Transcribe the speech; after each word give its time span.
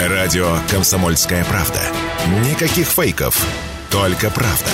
Радио 0.00 0.58
«Комсомольская 0.70 1.44
правда». 1.44 1.80
Никаких 2.48 2.86
фейков, 2.86 3.44
только 3.90 4.30
правда. 4.30 4.70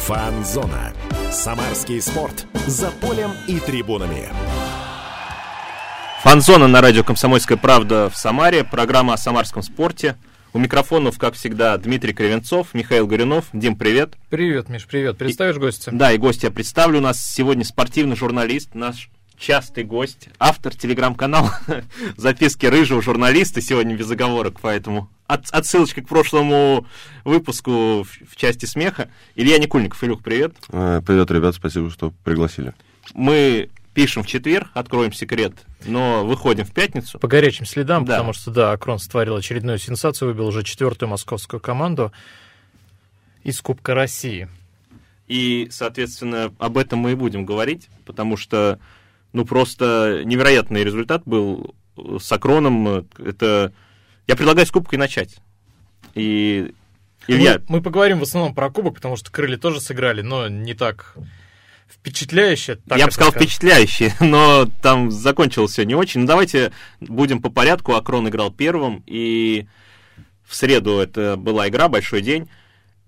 Фанзона. 0.00 0.92
Самарский 1.30 2.02
спорт. 2.02 2.46
За 2.66 2.90
полем 2.90 3.30
и 3.46 3.60
трибунами. 3.60 4.28
Фанзона 6.24 6.66
на 6.66 6.80
радио 6.80 7.04
«Комсомольская 7.04 7.56
правда» 7.56 8.10
в 8.10 8.16
Самаре. 8.16 8.64
Программа 8.64 9.14
о 9.14 9.16
самарском 9.18 9.62
спорте. 9.62 10.16
У 10.54 10.58
микрофонов, 10.60 11.18
как 11.18 11.34
всегда, 11.34 11.76
Дмитрий 11.78 12.12
Кривенцов, 12.12 12.74
Михаил 12.74 13.08
Горюнов. 13.08 13.46
Дим, 13.52 13.74
привет. 13.74 14.14
Привет, 14.30 14.68
Миш, 14.68 14.86
привет. 14.86 15.18
Представишь 15.18 15.56
гостя? 15.56 15.90
Да, 15.92 16.12
и 16.12 16.16
гостя 16.16 16.46
я 16.46 16.52
представлю. 16.52 16.98
У 16.98 17.02
нас 17.02 17.20
сегодня 17.20 17.64
спортивный 17.64 18.14
журналист, 18.14 18.72
наш 18.72 19.10
частый 19.36 19.82
гость, 19.82 20.28
автор 20.38 20.72
телеграм-канала 20.72 21.58
«Записки 22.16 22.66
рыжего 22.66 23.02
журналиста». 23.02 23.60
Сегодня 23.60 23.96
без 23.96 24.08
оговорок, 24.08 24.60
поэтому 24.62 25.10
от, 25.26 25.50
отсылочка 25.50 26.02
к 26.02 26.08
прошлому 26.08 26.86
выпуску 27.24 28.04
в, 28.04 28.08
в 28.30 28.36
части 28.36 28.64
смеха. 28.64 29.08
Илья 29.34 29.58
Никульников. 29.58 30.04
Илюх, 30.04 30.22
привет. 30.22 30.54
Э, 30.68 31.02
Привет, 31.04 31.32
ребят, 31.32 31.56
спасибо, 31.56 31.90
что 31.90 32.12
пригласили. 32.22 32.74
Мы 33.12 33.70
пишем 33.94 34.24
в 34.24 34.26
четверг, 34.26 34.68
откроем 34.74 35.12
секрет, 35.12 35.54
но 35.86 36.26
выходим 36.26 36.64
в 36.64 36.72
пятницу. 36.72 37.18
По 37.18 37.28
горячим 37.28 37.64
следам, 37.64 38.04
Да. 38.04 38.14
потому 38.14 38.32
что, 38.32 38.50
да, 38.50 38.72
Акрон 38.72 38.98
створил 38.98 39.36
очередную 39.36 39.78
сенсацию, 39.78 40.28
выбил 40.28 40.48
уже 40.48 40.64
четвертую 40.64 41.08
московскую 41.08 41.60
команду 41.60 42.12
из 43.44 43.60
Кубка 43.60 43.94
России. 43.94 44.48
И, 45.28 45.68
соответственно, 45.70 46.52
об 46.58 46.76
этом 46.76 46.98
мы 46.98 47.12
и 47.12 47.14
будем 47.14 47.46
говорить, 47.46 47.88
потому 48.04 48.36
что, 48.36 48.78
ну, 49.32 49.44
просто 49.44 50.22
невероятный 50.24 50.84
результат 50.84 51.22
был 51.24 51.74
с 51.96 52.30
Акроном. 52.32 53.06
Это... 53.18 53.72
Я 54.26 54.36
предлагаю 54.36 54.66
с 54.66 54.70
Кубкой 54.70 54.98
начать. 54.98 55.36
И, 56.14 56.74
Илья, 57.26 57.60
Мы, 57.68 57.76
мы 57.76 57.82
поговорим 57.82 58.18
в 58.18 58.22
основном 58.22 58.54
про 58.54 58.70
Кубок, 58.70 58.96
потому 58.96 59.16
что 59.16 59.30
крылья 59.30 59.56
тоже 59.56 59.80
сыграли, 59.80 60.20
но 60.22 60.48
не 60.48 60.74
так 60.74 61.16
впечатляюще. 61.88 62.76
так 62.88 62.98
я 62.98 63.06
бы 63.06 63.12
сказал 63.12 63.30
скажем. 63.30 63.48
впечатляющий, 63.48 64.12
но 64.20 64.66
там 64.82 65.10
закончилось 65.10 65.72
все 65.72 65.84
не 65.84 65.94
очень. 65.94 66.20
Ну, 66.20 66.26
давайте 66.26 66.72
будем 67.00 67.40
по 67.40 67.50
порядку. 67.50 67.94
Акрон 67.94 68.28
играл 68.28 68.50
первым, 68.50 69.02
и 69.06 69.66
в 70.44 70.54
среду 70.54 70.98
это 70.98 71.36
была 71.36 71.68
игра, 71.68 71.88
большой 71.88 72.22
день. 72.22 72.48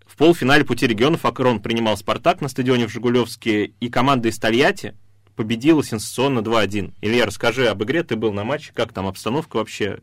В 0.07 0.17
полуфинале 0.17 0.65
пути 0.65 0.87
регионов 0.87 1.27
Акрон 1.27 1.61
принимал 1.61 1.97
Спартак 1.97 2.41
на 2.41 2.49
стадионе 2.49 2.87
в 2.87 2.91
Жигулевске, 2.91 3.67
и 3.67 3.89
команда 3.91 4.29
из 4.29 4.39
Тольятти 4.39 4.95
победила 5.35 5.85
сенсационно 5.85 6.39
2-1. 6.39 6.95
Илья, 7.03 7.27
расскажи 7.27 7.67
об 7.69 7.85
игре, 7.85 8.03
ты 8.03 8.17
был 8.17 8.33
на 8.33 8.43
матче, 8.43 8.73
как 8.75 8.93
там 8.93 9.07
обстановка 9.07 9.57
вообще? 9.57 9.99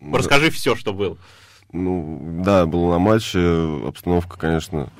Расскажи 0.00 0.50
все, 0.50 0.76
что 0.76 0.92
было. 0.92 1.18
Ну, 1.72 2.42
да, 2.44 2.66
был 2.66 2.90
на 2.90 2.98
матче, 2.98 3.40
обстановка, 3.86 4.38
конечно, 4.38 4.90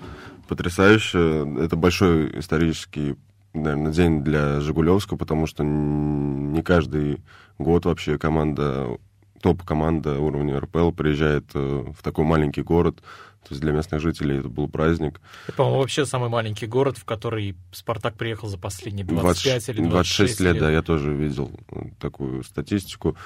потрясающая. 0.53 1.65
Это 1.65 1.77
большой 1.77 2.39
исторический, 2.39 3.17
наверное, 3.55 3.91
день 3.91 4.23
для 4.23 4.61
Жигулевска, 4.61 5.17
потому 5.17 5.47
что 5.47 5.65
не 5.65 6.63
каждый 6.63 7.23
год 7.59 7.87
вообще 7.87 8.19
команда, 8.19 8.99
топ-команда 9.41 10.19
уровня 10.19 10.61
РПЛ 10.61 10.91
приезжает 10.91 11.47
э, 11.55 11.85
в 11.97 12.03
такой 12.03 12.27
маленький 12.27 12.61
город. 12.61 12.97
То 12.97 13.49
есть 13.55 13.63
для 13.63 13.73
местных 13.73 14.03
жителей 14.03 14.41
это 14.41 14.51
был 14.51 14.69
праздник. 14.69 15.23
Это, 15.47 15.57
по-моему, 15.57 15.81
вообще 15.81 16.05
самый 16.05 16.29
маленький 16.29 16.67
город, 16.67 16.99
в 16.99 17.07
который 17.07 17.57
Спартак 17.73 18.15
приехал 18.15 18.49
за 18.49 18.59
последние 18.59 19.07
25 19.07 19.71
или 19.71 19.81
26 19.81 19.91
26 19.91 20.41
лет, 20.41 20.59
да, 20.59 20.71
я 20.71 20.83
тоже 20.83 21.15
видел 21.15 21.51
э, 21.71 21.87
такую 21.99 22.45
статистику. 22.45 23.17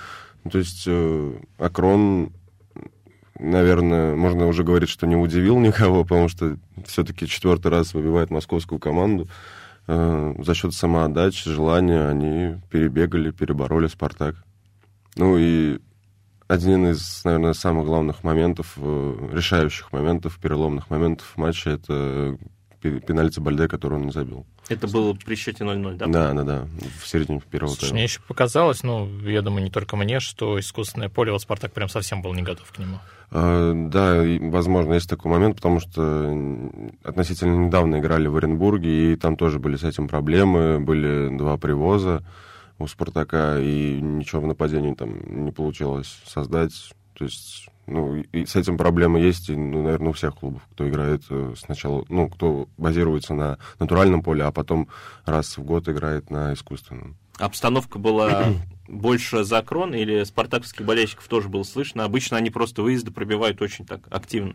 Ну, 0.45 0.51
то 0.53 0.59
есть 0.59 0.85
э, 0.87 1.39
Акрон, 1.59 2.31
наверное, 3.39 4.15
можно 4.15 4.47
уже 4.47 4.65
говорить, 4.65 4.89
что 4.89 5.07
не 5.07 5.17
удивил 5.17 5.59
никого, 5.59 6.03
потому 6.05 6.29
что 6.29 6.57
все-таки 6.87 7.27
четвертый 7.27 7.71
раз 7.71 7.95
выбивает 7.95 8.31
московскую 8.31 8.79
команду. 8.79 9.29
Э, 9.87 10.35
за 10.39 10.55
счет 10.55 10.75
самоотдачи, 10.75 11.51
желания 11.51 12.09
они 12.09 12.61
перебегали, 12.71 13.31
перебороли 13.31 13.89
Спартак. 13.89 14.37
Ну 15.17 15.37
и 15.39 15.79
один 16.49 16.87
из, 16.89 17.23
наверное, 17.25 17.53
самых 17.53 17.87
главных 17.87 18.23
моментов, 18.25 18.75
э, 18.77 19.29
решающих 19.33 19.93
моментов, 19.93 20.39
переломных 20.41 20.91
моментов 20.91 21.33
матча, 21.37 21.71
это 21.71 22.37
пенальти 22.91 23.41
Бальде, 23.41 23.69
который 23.69 23.95
он 23.95 24.07
не 24.07 24.13
забил. 24.13 24.47
Это 24.69 24.89
было 24.89 25.15
при 25.15 25.35
счете 25.37 25.65
0-0, 25.65 25.97
да? 25.97 26.07
Да, 26.07 26.33
да, 26.33 26.43
да, 26.43 26.69
в 27.01 27.07
середине 27.07 27.41
первого 27.51 27.71
Слушай, 27.71 27.83
тайма. 27.83 27.95
мне 27.95 28.03
еще 28.05 28.21
показалось, 28.27 28.83
ну, 28.83 29.09
я 29.21 29.43
думаю, 29.43 29.65
не 29.65 29.71
только 29.71 29.97
мне, 29.97 30.21
что 30.21 30.59
искусственное 30.59 31.09
поле, 31.09 31.33
вот 31.33 31.43
Спартак 31.43 31.73
прям 31.73 31.89
совсем 31.89 32.23
был 32.23 32.35
не 32.35 32.43
готов 32.43 32.71
к 32.73 32.79
нему. 32.79 32.99
А, 33.31 33.73
Да, 33.75 34.23
возможно, 34.51 34.95
есть 34.95 35.09
такой 35.09 35.31
момент, 35.31 35.57
потому 35.57 35.81
что 35.81 36.35
относительно 37.05 37.67
недавно 37.67 37.99
играли 37.99 38.27
в 38.27 38.37
Оренбурге, 38.37 39.13
и 39.13 39.17
там 39.17 39.37
тоже 39.37 39.59
были 39.59 39.77
с 39.77 39.85
этим 39.85 40.09
проблемы, 40.09 40.81
были 40.81 41.37
два 41.37 41.57
привоза 41.57 42.23
у 42.79 42.87
Спартака, 42.87 43.59
и 43.59 44.01
ничего 44.01 44.43
в 44.43 44.47
нападении 44.47 44.95
там 44.95 45.45
не 45.45 45.51
получилось 45.53 46.21
создать. 46.27 46.73
То 47.15 47.25
есть, 47.25 47.69
ну, 47.87 48.17
и 48.17 48.45
с 48.47 48.57
этим 48.57 48.77
проблемы 48.77 49.21
есть, 49.21 49.49
и, 49.49 49.57
ну, 49.57 49.83
наверное, 49.83 50.11
у 50.11 50.13
всех 50.13 50.37
клубов, 50.37 50.63
кто 50.73 50.89
играет 50.89 51.23
э, 51.31 51.55
сначала, 51.57 52.05
ну, 52.09 52.29
кто 52.29 52.69
базируется 52.77 53.35
на 53.35 53.59
натуральном 53.79 54.23
поле, 54.23 54.45
а 54.45 54.53
потом 54.53 54.89
раз 55.25 55.57
в 55.57 55.63
год 55.63 55.89
играет 55.89 56.31
на 56.31 56.53
искусственном. 56.53 57.17
Обстановка 57.39 57.99
была 57.99 58.47
больше 58.89 59.45
за 59.45 59.63
крон 59.63 59.95
или 59.95 60.25
спартаковских 60.25 60.85
болельщиков 60.85 61.27
тоже 61.29 61.49
было 61.49 61.63
слышно? 61.63 62.05
Обычно 62.05 62.37
они 62.37 62.51
просто 62.51 62.83
выезды 62.83 63.11
пробивают 63.11 63.61
очень 63.63 63.87
так 63.87 64.01
активно. 64.11 64.55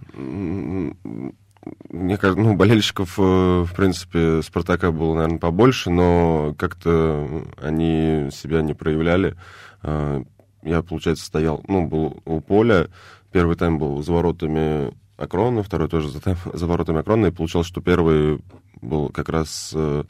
Мне 1.89 2.17
кажется, 2.17 2.41
ну, 2.41 2.55
болельщиков, 2.55 3.19
э, 3.19 3.21
в 3.21 3.69
принципе, 3.75 4.41
Спартака 4.41 4.91
было, 4.91 5.13
наверное, 5.13 5.37
побольше, 5.37 5.91
но 5.91 6.55
как-то 6.57 7.45
они 7.61 8.29
себя 8.31 8.61
не 8.61 8.73
проявляли. 8.73 9.35
Э, 9.83 10.23
Я, 10.63 10.81
получается, 10.81 11.25
стоял, 11.25 11.63
ну, 11.67 11.87
был 11.87 12.21
у 12.25 12.39
поля. 12.39 12.89
Первый 13.31 13.55
тайм 13.55 13.77
был 13.79 14.01
за 14.03 14.11
воротами 14.11 14.93
Акрона, 15.17 15.63
второй 15.63 15.87
тоже 15.87 16.09
за, 16.09 16.19
тайм- 16.19 16.57
за 16.57 16.65
воротами 16.67 16.99
Акрона. 16.99 17.27
И 17.27 17.31
получалось, 17.31 17.67
что 17.67 17.81
первый 17.81 18.39
был 18.81 19.09
как 19.09 19.29
раз 19.29 19.71
э, 19.75 20.03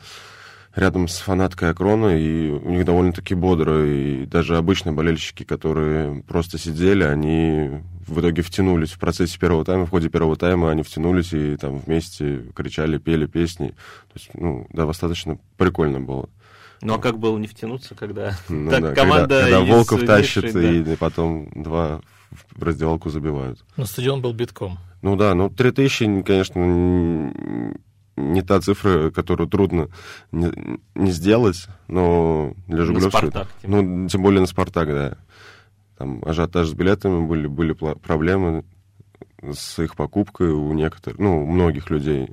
рядом 0.75 1.07
с 1.07 1.17
фанаткой 1.19 1.69
Акрона, 1.71 2.17
и 2.17 2.49
у 2.49 2.69
них 2.69 2.85
довольно-таки 2.85 3.35
бодро. 3.35 3.85
И 3.85 4.25
даже 4.25 4.57
обычные 4.57 4.93
болельщики, 4.93 5.43
которые 5.43 6.23
просто 6.23 6.57
сидели, 6.57 7.03
они 7.03 7.81
в 8.07 8.19
итоге 8.19 8.41
втянулись 8.41 8.91
в 8.91 8.99
процессе 8.99 9.37
первого 9.39 9.63
тайма, 9.65 9.85
в 9.85 9.89
ходе 9.89 10.09
первого 10.09 10.35
тайма 10.35 10.71
они 10.71 10.81
втянулись 10.83 11.33
и 11.33 11.55
там 11.57 11.77
вместе 11.79 12.43
кричали, 12.55 12.97
пели 12.97 13.25
песни. 13.25 13.69
То 13.69 14.15
есть, 14.15 14.29
ну, 14.33 14.67
да, 14.73 14.85
достаточно 14.85 15.37
прикольно 15.57 15.99
было. 15.99 16.29
Ну 16.81 16.95
а 16.95 16.97
как 16.97 17.19
было 17.19 17.37
не 17.37 17.47
втянуться, 17.47 17.93
когда 17.93 18.35
Ну 18.49 18.71
так 18.71 18.81
да, 18.81 18.95
команда 18.95 19.41
когда, 19.41 19.59
когда 19.59 19.73
Волков 19.75 20.03
тащит, 20.03 20.51
да. 20.51 20.71
и 20.71 20.95
потом 20.95 21.49
два 21.53 22.01
в 22.31 22.63
раздевалку 22.63 23.09
забивают. 23.09 23.63
Но 23.77 23.85
стадион 23.85 24.21
был 24.21 24.33
битком. 24.33 24.77
Ну 25.01 25.15
да, 25.15 25.33
ну 25.33 25.49
3000, 25.49 26.23
конечно, 26.23 27.33
не 28.15 28.41
та 28.41 28.59
цифра, 28.61 29.09
которую 29.09 29.49
трудно 29.49 29.89
не, 30.31 30.51
не 30.95 31.11
сделать, 31.11 31.67
но 31.87 32.53
для 32.67 32.79
На 32.79 32.85
Жигулевска... 32.85 33.17
«Спартак», 33.17 33.47
тем 33.61 33.71
Ну, 33.71 34.07
тем 34.07 34.21
более 34.21 34.41
на 34.41 34.47
«Спартак», 34.47 34.87
да. 34.87 35.17
Там 35.97 36.21
ажиотаж 36.25 36.67
с 36.67 36.73
билетами 36.73 37.25
были, 37.25 37.47
были 37.47 37.73
проблемы 37.73 38.63
с 39.41 39.79
их 39.79 39.95
покупкой 39.95 40.49
у 40.49 40.71
некоторых, 40.73 41.19
ну, 41.19 41.43
у 41.43 41.47
многих 41.47 41.89
людей. 41.89 42.29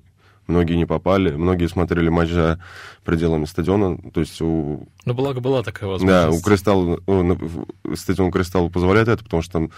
Многие 0.49 0.77
не 0.77 0.87
попали, 0.87 1.31
многие 1.37 1.67
смотрели 1.69 2.09
матч 2.09 2.31
за 2.31 2.59
пределами 3.05 3.45
стадиона, 3.45 3.99
то 4.13 4.21
есть 4.21 4.41
у 4.41 4.89
Но 5.05 5.13
благо 5.15 5.41
была 5.41 5.63
такая 5.63 5.85
да, 5.89 5.93
возможность. 5.93 6.41
у 6.41 6.43
Кристалл, 6.49 7.01
о, 7.07 7.23
на- 7.23 7.35
в- 7.35 7.67
стадион 7.95 8.31
Кристалл 8.33 8.71
позволяет 8.71 9.09
это, 9.09 9.23
потому 9.23 9.43
что 9.43 9.53
там 9.53 9.71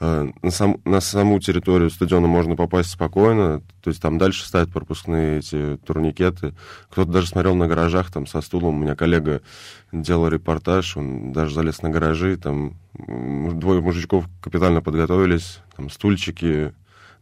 э, 0.00 0.28
на, 0.42 0.50
сам- 0.50 0.80
на 0.84 1.00
саму 1.00 1.38
территорию 1.38 1.90
стадиона 1.90 2.26
можно 2.26 2.56
попасть 2.56 2.90
спокойно, 2.90 3.62
то 3.82 3.90
есть 3.90 4.02
там 4.02 4.18
дальше 4.18 4.44
ставят 4.44 4.72
пропускные 4.72 5.38
эти 5.38 5.76
турникеты. 5.86 6.54
Кто-то 6.90 7.08
даже 7.12 7.28
смотрел 7.28 7.54
на 7.54 7.68
гаражах 7.68 8.10
там 8.10 8.26
со 8.26 8.40
стулом. 8.40 8.78
У 8.78 8.82
меня 8.82 8.96
коллега 8.96 9.42
делал 9.92 10.26
репортаж, 10.26 10.96
он 10.96 11.32
даже 11.32 11.54
залез 11.54 11.82
на 11.82 11.90
гаражи, 11.90 12.36
там 12.36 12.74
двое 12.98 13.80
мужичков 13.80 14.24
капитально 14.42 14.82
подготовились, 14.82 15.60
там 15.76 15.88
стульчики, 15.88 16.72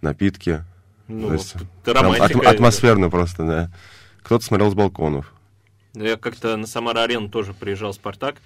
напитки. 0.01 0.65
Ну, 1.09 1.33
есть 1.33 1.55
романтика. 1.85 2.39
атм- 2.41 2.47
атмосферно 2.47 3.11
просто, 3.11 3.43
да. 3.45 3.71
Кто-то 4.23 4.45
смотрел 4.45 4.71
с 4.71 4.75
балконов. 4.75 5.33
Я 5.95 6.17
как-то 6.17 6.57
на 6.57 6.67
Самара-арену 6.67 7.29
тоже 7.29 7.55
приезжал 7.55 7.93
Спартак, 7.95 8.37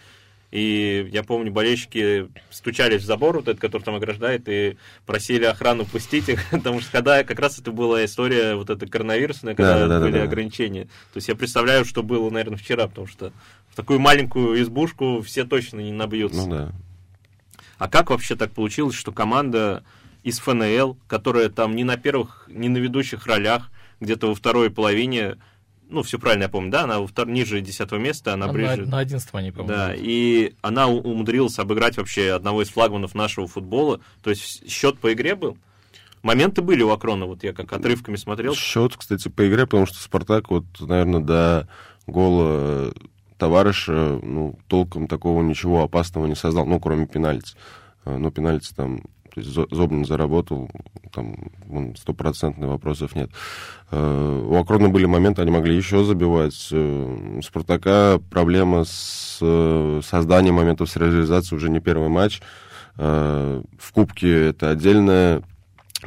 И 0.53 1.09
я 1.13 1.23
помню, 1.23 1.51
болельщики 1.51 2.29
стучались 2.51 3.03
в 3.03 3.07
забор, 3.07 3.37
вот 3.37 3.49
этот, 3.49 3.59
который 3.61 3.83
там 3.83 3.95
ограждает, 3.97 4.43
и 4.49 4.77
просили 5.07 5.45
охрану 5.45 5.85
пустить 5.87 6.29
их, 6.29 6.41
потому 6.51 6.81
что 6.83 6.93
когда 6.93 7.25
как 7.25 7.39
раз 7.41 7.59
это 7.59 7.73
была 7.73 8.05
история 8.05 8.55
вот 8.55 8.69
эта 8.71 8.87
коронавирусная, 8.87 9.55
когда 9.55 9.81
Да, 9.81 9.87
да, 9.89 9.99
да, 9.99 10.05
были 10.05 10.19
да. 10.19 10.23
ограничения. 10.25 10.85
То 10.85 11.17
есть 11.17 11.29
я 11.29 11.35
представляю, 11.35 11.85
что 11.87 12.03
было, 12.03 12.29
наверное, 12.31 12.59
вчера, 12.59 12.87
потому 12.87 13.07
что 13.07 13.33
в 13.71 13.77
такую 13.77 13.99
маленькую 13.99 14.61
избушку 14.63 15.23
все 15.23 15.45
точно 15.45 15.81
не 15.81 15.91
набьются. 15.93 16.43
Ну 16.47 16.51
да. 16.51 16.73
А 17.79 17.89
как 17.89 18.11
вообще 18.11 18.37
так 18.37 18.53
получилось, 18.53 18.95
что 18.95 19.11
команда 19.11 19.83
из 20.23 20.39
ФНЛ, 20.41 20.97
которая 21.07 21.49
там 21.49 21.75
не 21.77 21.85
на 21.85 21.97
первых, 21.97 22.49
не 22.49 22.69
на 22.69 22.79
ведущих 22.79 23.27
ролях, 23.27 23.71
где-то 24.01 24.29
во 24.29 24.35
второй 24.35 24.71
половине, 24.71 25.37
ну, 25.89 26.03
все 26.03 26.19
правильно 26.19 26.45
я 26.45 26.49
помню, 26.49 26.71
да, 26.71 26.85
она 26.85 27.01
во 27.01 27.07
втор- 27.07 27.31
ниже 27.31 27.61
десятого 27.61 27.99
места, 27.99 28.33
она 28.33 28.47
А 28.47 28.53
ближе. 28.53 28.83
На, 28.83 28.93
на 28.93 28.99
11 29.01 29.29
они, 29.35 29.51
по-моему. 29.51 29.69
Да, 29.69 29.93
и 29.95 30.55
она 30.63 30.89
умудрилась 30.89 31.59
обыграть 31.59 31.97
вообще 31.97 32.33
одного 32.33 32.63
из 32.63 32.71
флагманов 32.71 33.15
нашего 33.15 33.47
футбола. 33.47 34.01
То 34.23 34.31
есть 34.31 34.69
счет 34.71 34.99
по 34.99 35.13
игре 35.13 35.35
был. 35.35 35.59
Моменты 36.23 36.63
были 36.63 36.83
у 36.83 36.91
Акрона, 36.91 37.27
вот 37.27 37.43
я 37.43 37.53
как 37.53 37.73
отрывками 37.73 38.15
смотрел. 38.17 38.55
Счет, 38.55 38.97
кстати, 38.97 39.29
по 39.29 39.47
игре, 39.49 39.67
потому 39.67 39.87
что 39.87 39.99
Спартак, 39.99 40.51
вот, 40.51 40.65
наверное, 40.79 41.21
до 41.21 41.69
гола 42.07 42.93
товарища, 43.39 44.21
ну, 44.23 44.57
толком 44.69 45.09
такого 45.09 45.43
ничего 45.43 45.83
опасного 45.83 46.27
не 46.27 46.37
создал, 46.37 46.65
ну, 46.65 46.79
кроме 46.79 47.07
пенальти. 47.07 47.57
А, 48.05 48.17
Ну, 48.19 48.31
пенальти 48.31 48.73
там, 48.75 49.03
то 49.35 49.41
есть 49.41 49.51
Зо- 49.53 49.69
Зобнин 49.71 50.05
заработал, 50.05 50.69
там 51.13 51.37
стопроцентных 51.97 52.69
вопросов 52.69 53.15
нет. 53.15 53.31
Э, 53.91 54.43
У 54.47 54.57
Акрона 54.57 54.89
были 54.91 55.07
моменты, 55.07 55.43
они 55.43 55.51
могли 55.51 55.75
еще 55.75 56.05
забивать. 56.05 56.69
Э, 56.71 57.37
У 57.39 57.43
Спартака 57.43 58.21
проблема 58.31 58.85
с 58.85 59.39
э, 59.41 60.01
созданием 60.05 60.55
моментов 60.57 60.91
с 60.91 60.97
реализацией 60.97 61.57
уже 61.57 61.71
не 61.71 61.81
первый 61.81 62.09
матч. 62.09 62.41
В 62.95 63.63
Кубке 63.95 64.49
это 64.49 64.69
отдельная 64.69 65.43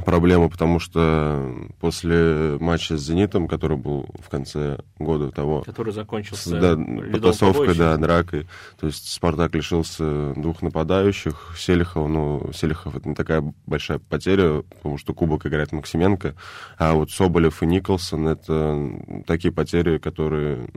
проблема, 0.03 0.50
потому 0.50 0.80
что 0.80 1.53
после 1.80 2.57
матча 2.59 2.97
с 2.97 3.01
«Зенитом», 3.01 3.47
который 3.47 3.77
был 3.77 4.07
в 4.19 4.30
конце 4.30 4.80
года 5.00 5.31
того, 5.31 5.62
который 5.62 5.94
с- 5.94 5.95
закончился 5.95 6.51
да, 6.51 6.71
ледовым 6.71 7.12
потасовкой, 7.12 7.75
да, 7.75 7.97
дракой. 7.97 8.47
То 8.80 8.88
есть 8.88 9.12
Спартак 9.12 9.56
лишился 9.56 10.33
двух 10.36 10.62
нападающих. 10.62 11.56
Селихов, 11.57 12.09
ну, 12.09 12.51
Селихов 12.53 12.95
это 12.95 13.07
не 13.07 13.15
такая 13.15 13.53
большая 13.65 14.00
потеря, 14.00 14.63
потому 14.63 14.97
что 14.97 15.13
Кубок 15.13 15.45
играет 15.45 15.71
Максименко. 15.71 16.36
А 16.77 16.94
вот 16.94 17.12
Соболев 17.12 17.63
и 17.63 17.65
Николсон 17.65 18.27
это 18.27 19.24
такие 19.25 19.53
потери, 19.53 19.97
которые 19.97 20.68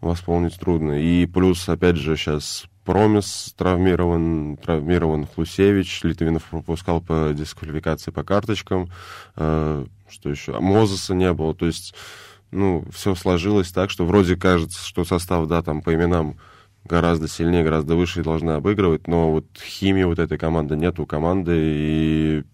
восполнить 0.00 0.58
трудно. 0.58 0.92
И 1.00 1.26
плюс, 1.26 1.68
опять 1.68 1.96
же, 1.96 2.16
сейчас 2.16 2.66
Промис 2.84 3.54
травмирован, 3.56 4.58
травмирован 4.58 5.26
Хлусевич, 5.26 6.02
Литвинов 6.02 6.44
пропускал 6.44 7.00
по 7.00 7.32
дисквалификации 7.34 8.10
по 8.10 8.22
карточкам, 8.22 8.90
Э, 9.36 9.84
что 10.08 10.30
еще, 10.30 10.56
А 10.56 10.60
Мозеса 10.60 11.14
не 11.14 11.32
было, 11.32 11.54
то 11.54 11.66
есть, 11.66 11.94
ну, 12.50 12.84
все 12.92 13.14
сложилось 13.14 13.72
так, 13.72 13.90
что 13.90 14.04
вроде 14.04 14.36
кажется, 14.36 14.78
что 14.86 15.04
состав, 15.04 15.48
да, 15.48 15.62
там 15.62 15.82
по 15.82 15.94
именам 15.94 16.36
гораздо 16.84 17.26
сильнее, 17.26 17.64
гораздо 17.64 17.96
выше 17.96 18.20
и 18.20 18.24
должны 18.24 18.52
обыгрывать, 18.52 19.08
но 19.08 19.32
вот 19.32 19.46
химии 19.58 20.04
вот 20.04 20.18
этой 20.18 20.38
команды 20.38 20.76
нет 20.76 21.00
у 21.00 21.06
команды, 21.06 21.52
и 21.56 22.44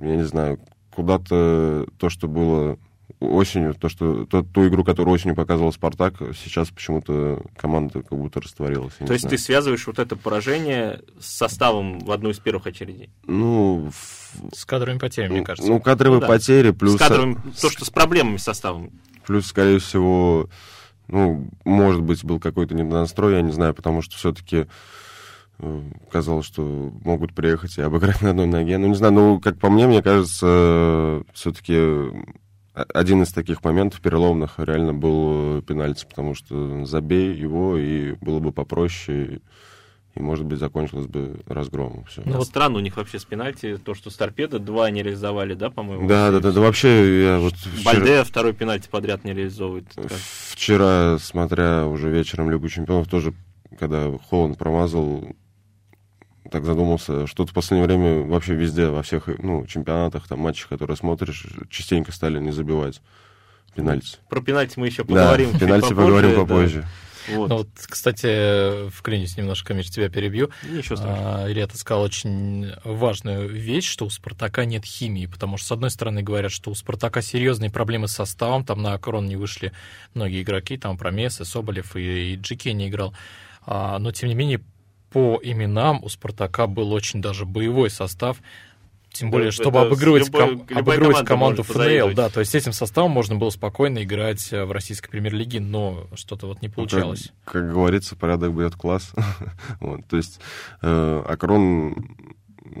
я 0.00 0.16
не 0.16 0.24
знаю, 0.24 0.58
куда-то 0.94 1.86
то, 1.98 2.10
что 2.10 2.28
было 2.28 2.78
осенью, 3.22 3.74
то, 3.74 3.88
что 3.88 4.24
то- 4.26 4.42
ту 4.42 4.66
игру, 4.68 4.84
которую 4.84 5.14
осенью 5.14 5.34
показывал 5.36 5.72
Спартак, 5.72 6.14
сейчас 6.42 6.70
почему-то 6.70 7.42
команда 7.56 8.02
как 8.02 8.18
будто 8.18 8.40
растворилась. 8.40 8.94
То 8.94 9.12
есть 9.12 9.22
знаю. 9.22 9.36
ты 9.36 9.42
связываешь 9.42 9.86
вот 9.86 9.98
это 9.98 10.16
поражение 10.16 11.00
с 11.20 11.26
составом 11.26 11.98
в 12.00 12.10
одну 12.10 12.30
из 12.30 12.38
первых 12.38 12.66
очередей? 12.66 13.10
Ну, 13.26 13.90
в- 13.92 14.54
С 14.56 14.64
кадровыми 14.64 14.98
потерями, 14.98 15.32
мне 15.32 15.42
кажется. 15.44 15.70
ну, 15.70 15.80
кадровые 15.80 16.16
Ну 16.16 16.20
да. 16.22 16.26
потери, 16.28 16.70
плюс, 16.70 16.94
с 16.94 16.98
кадровым, 16.98 17.40
то, 17.60 17.70
что 17.70 17.84
с 17.84 17.90
проблемами 17.90 18.36
с 18.38 18.42
составом. 18.44 18.90
плюс, 19.26 19.46
скорее 19.46 19.78
всего, 19.78 20.48
ну, 21.08 21.48
может 21.64 22.02
быть, 22.02 22.24
был 22.24 22.40
какой-то 22.40 22.74
недонастрой, 22.74 23.34
я 23.34 23.42
не 23.42 23.52
знаю, 23.52 23.74
потому 23.74 24.02
что 24.02 24.16
все-таки 24.16 24.66
казалось, 26.10 26.46
что 26.46 26.92
могут 27.04 27.34
приехать 27.34 27.78
и 27.78 27.82
обыграть 27.82 28.20
на 28.22 28.30
одной 28.30 28.46
ноге. 28.46 28.78
Ну, 28.78 28.88
не 28.88 28.94
знаю, 28.94 29.12
ну, 29.12 29.40
как 29.40 29.58
по 29.58 29.70
мне, 29.70 29.86
мне 29.86 30.02
кажется, 30.02 31.22
все-таки 31.34 31.78
один 32.74 33.22
из 33.22 33.32
таких 33.32 33.62
моментов 33.64 34.00
переломных 34.00 34.54
реально 34.58 34.94
был 34.94 35.58
э, 35.58 35.62
пенальти, 35.62 36.06
потому 36.08 36.34
что 36.34 36.84
забей 36.86 37.34
его, 37.34 37.76
и 37.76 38.12
было 38.20 38.38
бы 38.40 38.50
попроще, 38.52 39.40
и, 40.14 40.20
может 40.20 40.44
быть, 40.46 40.58
закончилось 40.58 41.06
бы 41.06 41.40
разгромом. 41.46 42.04
Все. 42.04 42.22
Ну, 42.24 42.38
вот- 42.38 42.46
Странно 42.46 42.78
у 42.78 42.80
них 42.80 42.96
вообще 42.96 43.18
с 43.18 43.24
пенальти, 43.24 43.76
то, 43.76 43.94
что 43.94 44.10
с 44.10 44.16
торпеда 44.16 44.58
два 44.58 44.90
не 44.90 45.02
реализовали, 45.02 45.54
да, 45.54 45.70
по-моему? 45.70 46.06
Да, 46.08 46.30
да, 46.30 46.40
да, 46.40 46.52
да, 46.52 46.60
вообще 46.60 47.24
я 47.24 47.38
вот 47.38 47.54
вчера, 47.54 47.84
Бальде 47.84 48.22
второй 48.24 48.52
пенальти 48.52 48.88
подряд 48.90 49.24
не 49.24 49.32
реализовывает. 49.34 49.86
Вчера, 50.50 51.18
смотря 51.18 51.86
уже 51.86 52.10
вечером 52.10 52.50
Лигу 52.50 52.68
Чемпионов, 52.68 53.08
тоже, 53.08 53.34
когда 53.78 54.10
Холланд 54.28 54.58
промазал, 54.58 55.24
так 56.50 56.64
задумался, 56.64 57.26
что-то 57.26 57.50
в 57.52 57.54
последнее 57.54 57.86
время 57.86 58.22
вообще 58.22 58.54
везде, 58.54 58.88
во 58.88 59.02
всех 59.02 59.28
ну, 59.38 59.66
чемпионатах, 59.66 60.26
там, 60.28 60.40
матчах, 60.40 60.68
которые 60.68 60.96
смотришь, 60.96 61.46
частенько 61.70 62.12
стали 62.12 62.38
не 62.38 62.50
забивать 62.50 63.00
пенальти. 63.74 64.18
Про 64.28 64.40
пенальти 64.42 64.78
мы 64.78 64.86
еще 64.86 65.04
Да, 65.04 65.08
поговорим. 65.08 65.50
чуть 65.50 65.60
пенальти 65.60 65.82
попозже, 65.88 66.04
поговорим 66.04 66.30
да. 66.30 66.36
попозже. 66.36 66.88
Вот. 67.28 67.48
Ну, 67.48 67.56
вот, 67.58 67.68
кстати, 67.76 68.88
вклинюсь 68.90 69.36
немножко, 69.36 69.74
Миш, 69.74 69.88
тебя 69.90 70.08
перебью. 70.08 70.50
Ничего 70.68 70.96
страшного. 70.96 71.44
А, 71.44 71.50
Илья, 71.50 71.68
ты 71.68 71.78
сказал 71.78 72.02
очень 72.02 72.72
важную 72.82 73.48
вещь, 73.48 73.88
что 73.88 74.06
у 74.06 74.10
«Спартака» 74.10 74.64
нет 74.64 74.84
химии, 74.84 75.26
потому 75.26 75.56
что, 75.56 75.68
с 75.68 75.72
одной 75.72 75.90
стороны, 75.90 76.22
говорят, 76.22 76.50
что 76.50 76.70
у 76.70 76.74
«Спартака» 76.74 77.22
серьезные 77.22 77.70
проблемы 77.70 78.08
с 78.08 78.12
составом, 78.12 78.64
там 78.64 78.82
на 78.82 78.94
«Акрон» 78.94 79.26
не 79.28 79.36
вышли 79.36 79.70
многие 80.14 80.42
игроки, 80.42 80.76
там 80.76 80.98
Промесы, 80.98 81.44
Соболев 81.44 81.94
и, 81.94 82.32
и 82.32 82.36
Джике 82.36 82.72
не 82.72 82.88
играл, 82.88 83.14
А, 83.64 84.00
но, 84.00 84.10
тем 84.10 84.28
не 84.28 84.34
менее, 84.34 84.60
по 85.12 85.38
именам 85.42 86.02
у 86.02 86.08
«Спартака» 86.08 86.66
был 86.66 86.92
очень 86.92 87.20
даже 87.20 87.44
боевой 87.46 87.90
состав, 87.90 88.38
тем 89.12 89.28
Да, 89.30 89.32
более, 89.36 89.48
это 89.48 89.56
чтобы 89.62 89.80
обыгрывать, 89.80 90.26
любой- 90.26 90.40
ком- 90.40 90.66
любая 90.68 90.78
обыгрывать 90.78 91.26
команда 91.26 91.62
команду 91.62 91.62
ФНЛ, 91.64 92.14
да, 92.14 92.30
то 92.30 92.40
есть 92.40 92.54
этим 92.54 92.72
составом 92.72 93.10
можно 93.10 93.36
было 93.36 93.50
спокойно 93.50 94.02
играть 94.02 94.50
э, 94.52 94.64
в 94.64 94.72
российской 94.72 95.10
премьер-лиге, 95.10 95.60
но 95.60 96.06
что-то 96.14 96.46
вот 96.46 96.62
не 96.62 96.68
Ну, 96.68 96.74
получалось. 96.74 97.30
Как, 97.44 97.52
как 97.64 97.72
говорится, 97.72 98.16
порядок 98.16 98.54
бьет 98.56 98.74
класс. 98.74 99.12
вот, 99.80 100.06
то 100.06 100.16
есть 100.16 100.40
э, 100.80 101.22
Акрон 101.28 102.16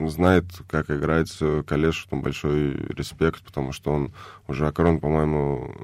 знает, 0.06 0.46
как 0.68 0.90
играть. 0.90 1.30
Калешу 1.66 2.08
там 2.08 2.22
большой 2.22 2.76
респект, 2.96 3.42
потому 3.42 3.72
что 3.72 3.92
он 3.92 4.14
уже 4.48 4.66
Акрон, 4.66 5.00
по-моему, 5.00 5.74